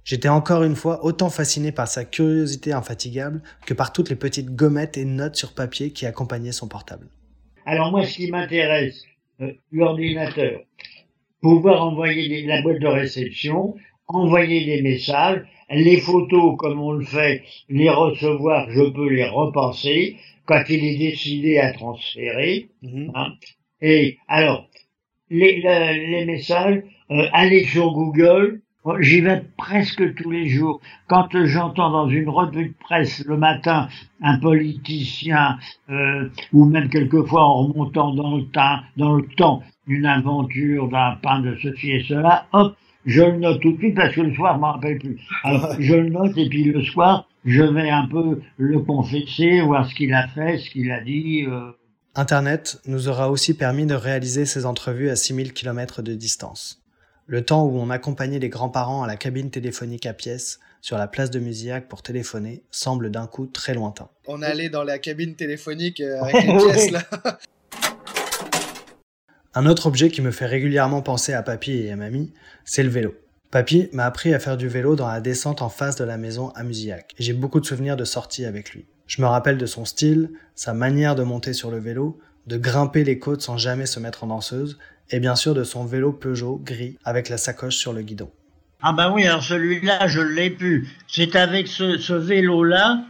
J'étais 0.07 0.29
encore 0.29 0.63
une 0.63 0.77
fois 0.77 1.03
autant 1.03 1.29
fasciné 1.29 1.73
par 1.73 1.89
sa 1.89 2.05
curiosité 2.05 2.71
infatigable 2.71 3.41
que 3.65 3.73
par 3.73 3.91
toutes 3.91 4.09
les 4.09 4.15
petites 4.15 4.55
gommettes 4.55 4.95
et 4.97 5.03
notes 5.03 5.35
sur 5.35 5.53
papier 5.53 5.91
qui 5.91 6.05
accompagnaient 6.05 6.53
son 6.53 6.69
portable. 6.69 7.07
Alors 7.65 7.91
moi, 7.91 8.05
ce 8.05 8.15
qui 8.15 8.31
m'intéresse, 8.31 9.03
euh, 9.41 9.51
l'ordinateur, 9.69 10.61
pouvoir 11.41 11.83
envoyer 11.85 12.45
la 12.45 12.61
boîte 12.61 12.79
de 12.79 12.87
réception, 12.87 13.75
envoyer 14.07 14.65
des 14.65 14.81
messages, 14.81 15.41
les 15.69 15.99
photos 15.99 16.55
comme 16.57 16.79
on 16.79 16.93
le 16.93 17.03
fait, 17.03 17.43
les 17.67 17.89
recevoir, 17.89 18.71
je 18.71 18.83
peux 18.89 19.09
les 19.09 19.27
repasser 19.27 20.15
quand 20.45 20.63
il 20.69 20.85
est 20.85 20.97
décidé 20.97 21.57
à 21.57 21.73
transférer. 21.73 22.69
hein. 23.13 23.33
Et 23.81 24.19
alors, 24.29 24.69
les, 25.29 25.57
le- 25.61 26.11
les 26.11 26.23
messages, 26.25 26.81
euh, 27.11 27.27
aller 27.33 27.65
sur 27.65 27.91
Google, 27.91 28.61
j'y 28.99 29.21
vais 29.21 29.43
presque 29.57 30.15
tous 30.15 30.31
les 30.31 30.47
jours. 30.47 30.81
Quand 31.07 31.33
euh, 31.35 31.45
j'entends 31.45 31.91
dans 31.91 32.09
une 32.09 32.29
revue 32.29 32.69
de 32.69 32.73
presse 32.79 33.23
le 33.25 33.37
matin 33.37 33.87
un 34.21 34.39
politicien, 34.39 35.57
euh, 35.89 36.29
ou 36.53 36.65
même 36.65 36.89
quelquefois 36.89 37.43
en 37.43 37.67
remontant 37.67 38.13
dans 38.13 38.37
le 38.37 38.45
temps, 38.45 38.79
dans 38.97 39.15
le 39.15 39.27
temps, 39.37 39.63
une 39.87 40.05
aventure 40.05 40.89
d'un 40.89 41.17
pain 41.21 41.39
de 41.39 41.57
ceci 41.61 41.91
et 41.91 42.03
cela, 42.07 42.45
hop, 42.51 42.75
je 43.05 43.21
le 43.21 43.37
note 43.37 43.61
tout 43.61 43.71
de 43.71 43.77
suite 43.77 43.95
parce 43.95 44.13
que 44.13 44.21
le 44.21 44.33
soir, 44.33 44.55
je 44.55 44.59
m'en 44.59 44.73
rappelle 44.73 44.99
plus. 44.99 45.19
Alors, 45.43 45.75
je 45.79 45.95
le 45.95 46.09
note 46.09 46.37
et 46.37 46.49
puis 46.49 46.65
le 46.65 46.83
soir, 46.83 47.27
je 47.45 47.63
vais 47.63 47.89
un 47.89 48.05
peu 48.07 48.41
le 48.57 48.79
confesser, 48.79 49.61
voir 49.61 49.87
ce 49.89 49.95
qu'il 49.95 50.13
a 50.13 50.27
fait, 50.27 50.57
ce 50.57 50.69
qu'il 50.69 50.91
a 50.91 51.01
dit. 51.01 51.45
euh, 51.47 51.71
Internet 52.15 52.81
nous 52.87 53.09
aura 53.09 53.29
aussi 53.29 53.53
permis 53.53 53.85
de 53.85 53.93
réaliser 53.93 54.45
ces 54.45 54.65
entrevues 54.65 55.09
à 55.09 55.15
6000 55.15 55.53
km 55.53 56.01
de 56.01 56.15
distance. 56.15 56.81
Le 57.29 57.43
temps 57.43 57.65
où 57.65 57.77
on 57.77 57.89
accompagnait 57.89 58.39
les 58.39 58.47
grands-parents 58.47 59.03
à 59.03 59.07
la 59.07 59.17
cabine 59.17 59.51
téléphonique 59.51 60.05
à 60.05 60.13
pièces 60.13 60.61
sur 60.79 60.97
la 60.97 61.09
place 61.09 61.29
de 61.29 61.39
Musiac 61.39 61.89
pour 61.89 62.01
téléphoner 62.01 62.63
semble 62.71 63.11
d'un 63.11 63.27
coup 63.27 63.47
très 63.47 63.73
lointain. 63.73 64.07
On 64.27 64.41
allait 64.41 64.69
dans 64.69 64.85
la 64.85 64.97
cabine 64.97 65.35
téléphonique 65.35 65.99
euh, 65.99 66.21
avec 66.21 66.35
les 66.47 66.57
pièces 66.57 66.91
là. 66.91 67.03
Un 69.53 69.65
autre 69.65 69.87
objet 69.87 70.09
qui 70.09 70.21
me 70.21 70.31
fait 70.31 70.45
régulièrement 70.45 71.01
penser 71.01 71.33
à 71.33 71.43
papy 71.43 71.73
et 71.73 71.91
à 71.91 71.97
mamie, 71.97 72.31
c'est 72.63 72.83
le 72.83 72.89
vélo. 72.89 73.13
Papy 73.51 73.89
m'a 73.91 74.05
appris 74.05 74.33
à 74.33 74.39
faire 74.39 74.55
du 74.55 74.69
vélo 74.69 74.95
dans 74.95 75.09
la 75.09 75.19
descente 75.19 75.61
en 75.61 75.69
face 75.69 75.97
de 75.97 76.05
la 76.05 76.15
maison 76.15 76.51
à 76.55 76.63
Musiac 76.63 77.13
et 77.19 77.23
j'ai 77.23 77.33
beaucoup 77.33 77.59
de 77.59 77.65
souvenirs 77.65 77.97
de 77.97 78.05
sorties 78.05 78.45
avec 78.45 78.71
lui. 78.71 78.85
Je 79.05 79.21
me 79.21 79.27
rappelle 79.27 79.57
de 79.57 79.65
son 79.65 79.83
style, 79.83 80.31
sa 80.55 80.73
manière 80.73 81.15
de 81.15 81.23
monter 81.23 81.51
sur 81.51 81.71
le 81.71 81.79
vélo, 81.79 82.19
de 82.45 82.55
grimper 82.55 83.03
les 83.03 83.19
côtes 83.19 83.41
sans 83.41 83.57
jamais 83.57 83.85
se 83.85 83.99
mettre 83.99 84.23
en 84.23 84.27
danseuse, 84.27 84.77
et 85.09 85.19
bien 85.19 85.35
sûr 85.35 85.53
de 85.53 85.63
son 85.63 85.85
vélo 85.85 86.11
Peugeot 86.11 86.61
gris 86.63 86.97
avec 87.03 87.29
la 87.29 87.37
sacoche 87.37 87.75
sur 87.75 87.93
le 87.93 88.01
guidon. 88.01 88.29
Ah 88.81 88.93
ben 88.93 89.11
oui, 89.11 89.25
alors 89.25 89.43
celui-là, 89.43 90.07
je 90.07 90.21
l'ai 90.21 90.51
pu. 90.51 90.87
C'est 91.07 91.35
avec 91.35 91.67
ce, 91.67 92.13
vélo-là 92.13 93.03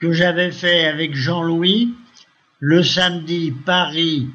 que 0.00 0.12
j'avais 0.12 0.50
fait 0.50 0.86
avec 0.86 1.14
Jean-Louis 1.14 1.94
le 2.58 2.82
samedi 2.82 3.52
Paris, 3.64 4.28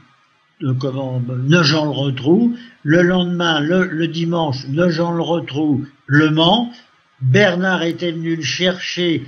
euh, 0.64 0.74
comment, 0.80 1.20
Nogent-le-Rotrou, 1.20 2.56
le 2.84 3.02
lendemain, 3.02 3.60
le, 3.60 3.86
le 3.86 4.08
dimanche, 4.08 4.68
Nogent-le-Rotrou, 4.68 5.86
Le 6.06 6.30
Mans. 6.30 6.72
Bernard 7.22 7.84
était 7.84 8.12
venu 8.12 8.38
le 8.38 8.44
chercher, 8.44 9.26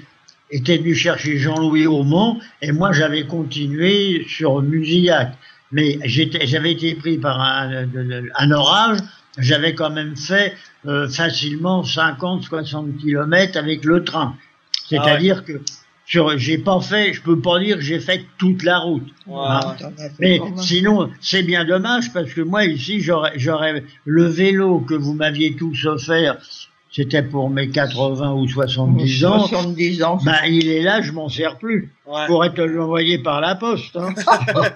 était 0.52 0.78
venu 0.78 0.96
chercher 0.96 1.38
Jean-Louis 1.38 1.88
au 1.88 2.04
Mans, 2.04 2.40
et 2.62 2.72
moi 2.72 2.94
j'avais 2.94 3.26
continué 3.28 4.26
sur 4.30 4.62
Musillac. 4.62 5.34
Mais 5.72 6.00
j'étais, 6.04 6.46
j'avais 6.48 6.72
été 6.72 6.96
pris 6.96 7.18
par 7.18 7.40
un, 7.40 7.86
un 8.38 8.52
orage, 8.52 9.00
j'avais 9.38 9.74
quand 9.74 9.90
même 9.90 10.16
fait 10.16 10.54
euh, 10.86 11.08
facilement 11.08 11.84
50-60 11.84 12.98
kilomètres 12.98 13.58
avec 13.58 13.86
le 13.86 14.04
train. 14.04 14.36
C'est-à-dire 14.88 15.46
que 15.46 15.62
sur, 16.06 16.38
j'ai 16.38 16.58
pas 16.58 16.82
fait, 16.82 17.14
je 17.14 17.22
peux 17.22 17.40
pas 17.40 17.60
dire 17.60 17.78
que 17.78 17.84
j'ai 17.84 18.00
fait 18.00 18.26
toute 18.38 18.64
la 18.64 18.80
route. 18.80 19.08
Hein. 19.30 19.76
Fait 19.78 20.10
Mais 20.20 20.42
sinon, 20.58 21.10
c'est 21.22 21.44
bien 21.44 21.64
dommage 21.64 22.12
parce 22.12 22.34
que 22.34 22.42
moi 22.42 22.66
ici, 22.66 23.00
j'aurais, 23.00 23.32
j'aurais 23.38 23.84
le 24.04 24.26
vélo 24.26 24.80
que 24.82 24.94
vous 24.94 25.14
m'aviez 25.14 25.56
tous 25.56 25.86
offert, 25.86 26.38
c'était 26.92 27.24
pour 27.24 27.50
mes 27.50 27.70
80 27.70 28.34
ou 28.34 28.48
70 28.48 29.26
ans. 29.26 29.46
70 29.48 30.04
ans. 30.04 30.18
Ben, 30.26 30.38
il 30.48 30.68
est 30.70 30.82
là, 30.84 31.02
je 31.02 31.12
m'en 31.12 31.30
sers 31.30 31.58
plus. 31.58 31.94
Je 32.06 32.28
pourrais 32.28 32.54
te 32.54 32.62
l'envoyer 32.62 33.18
par 33.20 33.40
la 33.42 33.56
poste. 33.56 33.96
Hein. 33.96 34.14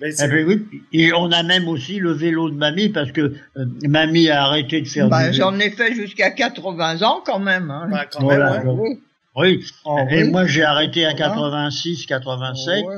Mais 0.00 0.10
Eh 0.20 0.26
ben 0.28 0.46
oui. 0.46 0.82
Et 0.92 1.12
on 1.12 1.30
a 1.30 1.42
même 1.42 1.68
aussi 1.68 1.98
le 1.98 2.12
vélo 2.12 2.50
de 2.50 2.56
mamie 2.56 2.88
parce 2.88 3.12
que 3.12 3.20
euh, 3.56 3.64
mamie 3.88 4.28
a 4.30 4.44
arrêté 4.44 4.80
de 4.80 4.88
faire 4.88 5.08
Bah, 5.08 5.28
du 5.28 5.34
J'en 5.36 5.58
ai 5.58 5.70
fait 5.70 5.94
jusqu'à 5.94 6.30
80 6.30 7.02
ans 7.02 7.22
quand 7.24 7.38
même. 7.38 7.70
Hein. 7.70 7.88
Quand 8.10 8.22
Voilà, 8.22 8.58
même, 8.58 8.68
ouais. 8.68 8.76
donc, 8.76 8.80
Oui. 8.80 8.98
Oui. 9.34 9.64
Oh, 9.84 9.98
Et 10.10 10.24
oui. 10.24 10.30
moi, 10.30 10.46
j'ai 10.46 10.62
arrêté 10.64 11.04
à 11.06 11.10
Ah. 11.10 11.14
86, 11.14 12.06
87. 12.06 12.84
Ouais. 12.84 12.94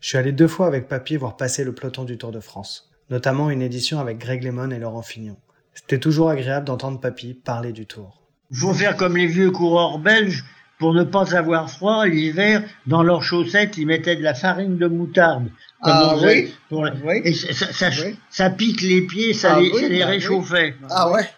Je 0.00 0.08
suis 0.08 0.16
allé 0.18 0.32
deux 0.32 0.48
fois 0.48 0.66
avec 0.66 0.88
Papy 0.88 1.16
voir 1.16 1.36
passer 1.36 1.62
le 1.62 1.72
peloton 1.74 2.04
du 2.04 2.16
Tour 2.16 2.32
de 2.32 2.40
France, 2.40 2.88
notamment 3.10 3.50
une 3.50 3.60
édition 3.62 4.00
avec 4.00 4.18
Greg 4.18 4.42
Lemon 4.42 4.70
et 4.70 4.78
Laurent 4.78 5.02
Fignon. 5.02 5.36
C'était 5.80 5.98
toujours 5.98 6.30
agréable 6.30 6.66
d'entendre 6.66 7.00
Papy 7.00 7.34
parler 7.34 7.72
du 7.72 7.86
Tour. 7.86 8.20
Il 8.50 8.56
faut 8.58 8.74
faire 8.74 8.96
comme 8.96 9.16
les 9.16 9.26
vieux 9.26 9.50
coureurs 9.50 9.98
belges. 9.98 10.44
Pour 10.78 10.94
ne 10.94 11.04
pas 11.04 11.36
avoir 11.36 11.70
froid, 11.70 12.06
l'hiver, 12.06 12.62
dans 12.86 13.02
leurs 13.02 13.22
chaussettes, 13.22 13.76
ils 13.76 13.86
mettaient 13.86 14.16
de 14.16 14.22
la 14.22 14.32
farine 14.32 14.78
de 14.78 14.86
moutarde. 14.86 15.44
Comme 15.82 15.92
Ah 15.94 16.14
on 16.16 16.26
oui. 16.26 16.54
pour 16.70 16.86
les- 16.86 16.92
Oui. 17.04 17.20
Et 17.24 17.34
ça, 17.34 17.52
ça, 17.52 17.72
ça- 17.92 18.02
Oui. 18.06 18.16
ça 18.30 18.48
pique 18.48 18.80
les 18.80 19.02
pieds, 19.02 19.34
ça 19.34 19.56
Ah 19.56 19.60
les, 19.60 19.70
oui, 19.70 19.80
ça 19.82 19.88
les 19.88 19.98
bah 19.98 20.04
oui. 20.06 20.10
réchauffait. 20.12 20.74
Ah 20.88 21.10
ouais. 21.10 21.28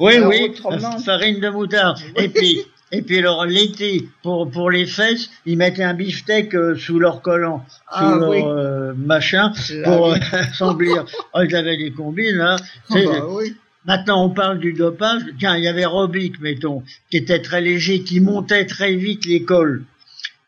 Oui, 0.00 0.16
Alors, 0.16 0.28
oui, 0.30 0.46
autrement. 0.50 0.98
farine 1.00 1.38
de 1.40 1.50
moutarde. 1.50 1.98
Et 2.16 2.30
puis, 2.30 2.62
et 2.92 3.02
puis 3.02 3.18
alors 3.18 3.44
l'été, 3.44 4.08
pour 4.22 4.50
pour 4.50 4.70
les 4.70 4.86
fesses, 4.86 5.28
ils 5.44 5.58
mettaient 5.58 5.84
un 5.84 5.92
beefsteak 5.94 6.54
euh, 6.54 6.74
sous 6.74 6.98
leur 6.98 7.20
collant, 7.20 7.66
sous 7.68 7.78
Ah 7.90 8.16
leur 8.18 8.30
oui. 8.30 8.42
euh, 8.42 8.94
machin, 8.96 9.52
La 9.70 9.82
pour 9.90 10.12
euh, 10.14 10.16
s'emblir. 10.54 11.04
Oh, 11.34 11.40
ils 11.46 11.54
avaient 11.54 11.76
des 11.76 11.92
combines, 11.92 12.40
hein. 12.40 12.56
Ah 12.88 12.94
bah 13.04 13.26
oui. 13.28 13.54
Maintenant, 13.84 14.24
on 14.26 14.30
parle 14.30 14.58
du 14.60 14.72
dopage. 14.72 15.22
Tiens, 15.38 15.56
il 15.56 15.64
y 15.64 15.68
avait 15.68 15.84
Robic, 15.86 16.40
mettons, 16.40 16.82
qui 17.10 17.16
était 17.16 17.40
très 17.40 17.60
léger, 17.60 18.02
qui 18.02 18.20
montait 18.20 18.66
très 18.66 18.94
vite 18.94 19.26
les 19.26 19.42
cols. 19.42 19.84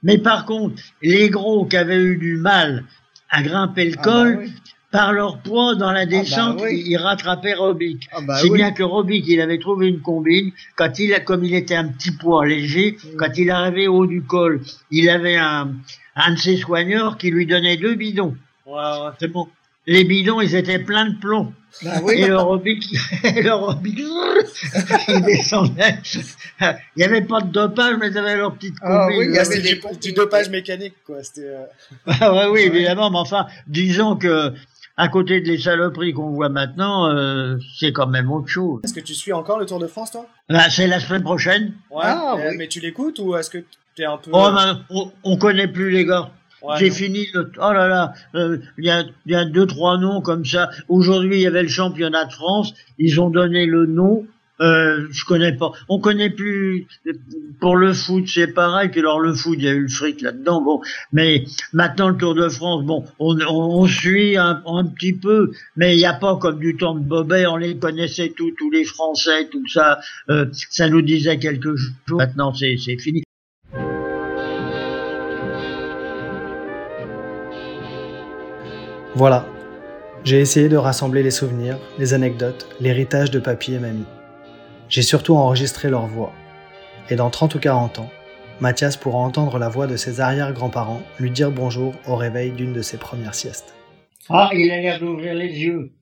Mais 0.02 0.18
par 0.18 0.44
contre, 0.44 0.80
les 1.02 1.30
gros 1.30 1.64
qui 1.64 1.76
avaient 1.76 1.96
eu 2.00 2.16
du 2.16 2.36
mal 2.36 2.84
à 3.30 3.42
grimper 3.42 3.86
le 3.90 3.96
Ah 3.98 4.02
col, 4.02 4.34
bah 4.36 4.40
oui. 4.44 4.52
par 4.92 5.12
leur 5.12 5.38
poids 5.38 5.74
dans 5.74 5.90
la 5.90 6.06
descente, 6.06 6.60
oui. 6.62 6.82
ils, 6.86 6.92
ils 6.92 6.96
rattrapaient 6.96 7.54
Robic. 7.54 8.06
Ah 8.12 8.20
bah 8.20 8.36
C'est 8.40 8.50
oui. 8.50 8.58
bien 8.58 8.70
que 8.70 8.82
Robic, 8.84 9.24
il 9.26 9.40
avait 9.40 9.58
trouvé 9.58 9.88
une 9.88 10.00
combine. 10.00 10.52
Quand 10.76 10.98
il, 11.00 11.12
a- 11.14 11.20
comme 11.20 11.42
il 11.44 11.54
était 11.54 11.74
un 11.74 11.88
petit 11.88 12.12
poids 12.12 12.46
léger, 12.46 12.96
Mm. 13.02 13.16
quand 13.16 13.36
il 13.36 13.50
arrivait 13.50 13.86
au 13.88 13.96
haut 14.00 14.06
du 14.06 14.22
col, 14.22 14.60
il 14.92 15.08
avait 15.10 15.36
un, 15.36 15.72
un 16.14 16.34
de 16.34 16.38
ses 16.38 16.56
soigneurs 16.58 17.16
qui 17.18 17.30
lui 17.30 17.46
donnait 17.46 17.76
deux 17.78 17.94
bidons. 17.96 18.36
C'est 19.18 19.28
bon. 19.28 19.48
Les 19.86 20.04
bidons, 20.04 20.40
ils 20.40 20.54
étaient 20.54 20.78
pleins 20.78 21.10
de 21.10 21.18
plomb. 21.18 21.52
Bah 21.82 22.00
oui. 22.04 22.14
Et 22.22 22.26
le 22.28 22.38
Robic, 22.38 22.84
le 23.24 23.50
Robic, 23.52 23.98
il 25.08 25.22
descendait. 25.22 25.98
Il 26.60 26.66
n'y 26.96 27.02
avait 27.04 27.22
pas 27.22 27.40
de 27.40 27.50
dopage, 27.50 27.96
mais 28.00 28.08
ils 28.08 28.16
avaient 28.18 28.36
leur 28.36 28.54
petite 28.54 28.76
Ah 28.80 29.06
combine. 29.08 29.18
oui, 29.18 29.26
il 29.28 29.34
y 29.34 29.38
avait 29.38 29.44
C'était 29.44 29.74
des 29.90 29.96
du, 30.00 30.12
dopage 30.12 30.48
mécanique, 30.50 30.94
quoi. 31.04 31.22
C'était, 31.22 31.48
euh, 31.48 31.64
Ah 32.20 32.32
ouais, 32.32 32.46
oui, 32.46 32.60
évidemment, 32.60 33.10
mais 33.10 33.18
enfin, 33.18 33.46
disons 33.66 34.14
que, 34.16 34.52
à 34.96 35.08
côté 35.08 35.40
de 35.40 35.48
les 35.48 35.58
saloperies 35.58 36.12
qu'on 36.14 36.30
voit 36.30 36.48
maintenant, 36.48 37.10
euh, 37.10 37.56
c'est 37.78 37.92
quand 37.92 38.06
même 38.06 38.30
autre 38.30 38.48
chose. 38.48 38.80
Est-ce 38.84 38.94
que 38.94 39.00
tu 39.00 39.14
suis 39.14 39.32
encore 39.32 39.58
le 39.58 39.66
Tour 39.66 39.80
de 39.80 39.88
France, 39.88 40.12
toi? 40.12 40.26
Là, 40.48 40.70
c'est 40.70 40.86
la 40.86 41.00
semaine 41.00 41.24
prochaine. 41.24 41.74
Ouais. 41.90 42.02
Ah, 42.04 42.36
euh, 42.38 42.50
oui. 42.50 42.56
Mais 42.56 42.68
tu 42.68 42.78
l'écoutes 42.78 43.18
ou 43.18 43.34
est-ce 43.36 43.50
que 43.50 43.58
t'es 43.96 44.04
un 44.04 44.16
peu. 44.16 44.30
Oh, 44.32 44.48
ben, 44.54 44.80
on, 44.90 45.10
on 45.24 45.36
connaît 45.36 45.68
plus 45.68 45.90
les 45.90 46.04
gars. 46.06 46.30
Ouais, 46.64 46.76
J'ai 46.78 46.90
fini. 46.90 47.26
Le... 47.34 47.50
Oh 47.58 47.72
là 47.72 47.88
là, 47.88 48.12
euh, 48.34 48.58
il 48.78 48.84
y, 48.84 48.90
a, 48.90 49.04
y 49.26 49.34
a 49.34 49.44
deux 49.44 49.66
trois 49.66 49.98
noms 49.98 50.20
comme 50.20 50.44
ça. 50.44 50.70
Aujourd'hui, 50.88 51.36
il 51.36 51.42
y 51.42 51.46
avait 51.46 51.62
le 51.62 51.68
championnat 51.68 52.24
de 52.24 52.32
France. 52.32 52.74
Ils 52.98 53.20
ont 53.20 53.30
donné 53.30 53.66
le 53.66 53.86
nom. 53.86 54.26
Euh, 54.60 55.08
je 55.10 55.24
connais 55.24 55.52
pas. 55.52 55.72
On 55.88 55.98
connaît 55.98 56.30
plus. 56.30 56.86
Pour 57.60 57.76
le 57.76 57.92
foot, 57.92 58.24
c'est 58.28 58.46
pareil. 58.46 58.88
Puis 58.88 59.00
alors 59.00 59.18
le 59.18 59.34
foot, 59.34 59.56
il 59.58 59.64
y 59.64 59.68
a 59.68 59.72
eu 59.72 59.82
le 59.82 59.88
fric 59.88 60.22
là-dedans. 60.22 60.62
Bon, 60.62 60.80
mais 61.12 61.44
maintenant 61.72 62.08
le 62.08 62.16
Tour 62.16 62.36
de 62.36 62.48
France, 62.48 62.84
bon, 62.84 63.04
on, 63.18 63.36
on, 63.40 63.80
on 63.82 63.86
suit 63.88 64.36
un, 64.36 64.62
un 64.64 64.86
petit 64.86 65.12
peu, 65.12 65.50
mais 65.76 65.96
il 65.96 65.98
n'y 65.98 66.06
a 66.06 66.12
pas 66.14 66.36
comme 66.36 66.60
du 66.60 66.76
temps 66.76 66.94
de 66.94 67.00
Bobet. 67.04 67.46
On 67.46 67.56
les 67.56 67.76
connaissait 67.76 68.32
tous, 68.36 68.52
tous 68.56 68.70
les 68.70 68.84
Français, 68.84 69.48
tout 69.50 69.66
ça. 69.66 69.98
Euh, 70.30 70.46
ça 70.70 70.88
nous 70.88 71.02
disait 71.02 71.38
quelque 71.40 71.74
chose. 71.74 71.92
Maintenant, 72.10 72.54
c'est 72.54 72.76
fini. 72.76 73.24
Voilà. 79.16 79.46
J'ai 80.24 80.40
essayé 80.40 80.68
de 80.68 80.76
rassembler 80.76 81.22
les 81.22 81.30
souvenirs, 81.30 81.78
les 81.98 82.14
anecdotes, 82.14 82.68
l'héritage 82.80 83.30
de 83.30 83.38
papy 83.38 83.74
et 83.74 83.78
mamie. 83.78 84.06
J'ai 84.88 85.02
surtout 85.02 85.36
enregistré 85.36 85.88
leur 85.88 86.06
voix. 86.06 86.32
Et 87.10 87.14
dans 87.14 87.30
30 87.30 87.54
ou 87.54 87.60
40 87.60 88.00
ans, 88.00 88.10
Mathias 88.60 88.96
pourra 88.96 89.18
entendre 89.18 89.58
la 89.58 89.68
voix 89.68 89.86
de 89.86 89.96
ses 89.96 90.20
arrière-grands-parents 90.20 91.02
lui 91.20 91.30
dire 91.30 91.52
bonjour 91.52 91.94
au 92.08 92.16
réveil 92.16 92.50
d'une 92.52 92.72
de 92.72 92.82
ses 92.82 92.96
premières 92.96 93.34
siestes. 93.36 93.74
Ah, 94.30 94.50
il 94.52 94.70
a 94.72 94.80
l'air 94.80 94.98
d'ouvrir 94.98 95.34
les 95.34 95.60
yeux. 95.60 95.92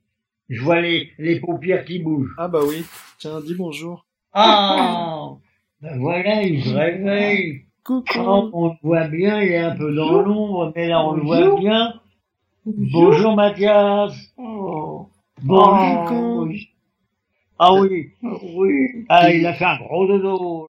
Je 0.48 0.62
vois 0.62 0.81
les, 0.81 1.11
les 1.18 1.38
paupières 1.40 1.85
qui 1.85 1.98
bougent. 1.98 2.35
Ah 2.38 2.48
bah 2.48 2.61
oui. 2.66 2.85
Tiens, 3.18 3.40
dis 3.44 3.55
bonjour. 3.55 4.07
Ah 4.33 5.33
Ben 5.83 5.98
voilà, 5.98 6.42
il 6.42 6.64
se 6.64 6.75
réveille. 6.75 7.66
Coucou. 7.85 8.20
Oh, 8.20 8.51
on 8.55 8.68
le 8.68 8.75
voit 8.83 9.09
bien, 9.09 9.42
il 9.42 9.53
est 9.53 9.59
un 9.59 9.77
peu 9.77 9.92
dans 9.92 10.22
l'ombre, 10.22 10.72
mais 10.75 10.88
là 10.88 11.05
on 11.05 11.12
le 11.12 11.22
voit 11.22 11.59
bien. 11.59 11.94
Bonjour 12.64 13.35
Mathias. 13.35 14.12
Oh. 14.37 15.09
Bonjour. 15.42 16.48
Ah 17.59 17.75
oui. 17.75 18.12
Oui. 18.22 19.05
Ah, 19.09 19.33
il 19.33 19.44
a 19.46 19.55
fait 19.55 19.64
un 19.64 19.79
gros 19.79 20.07
dodo. 20.07 20.68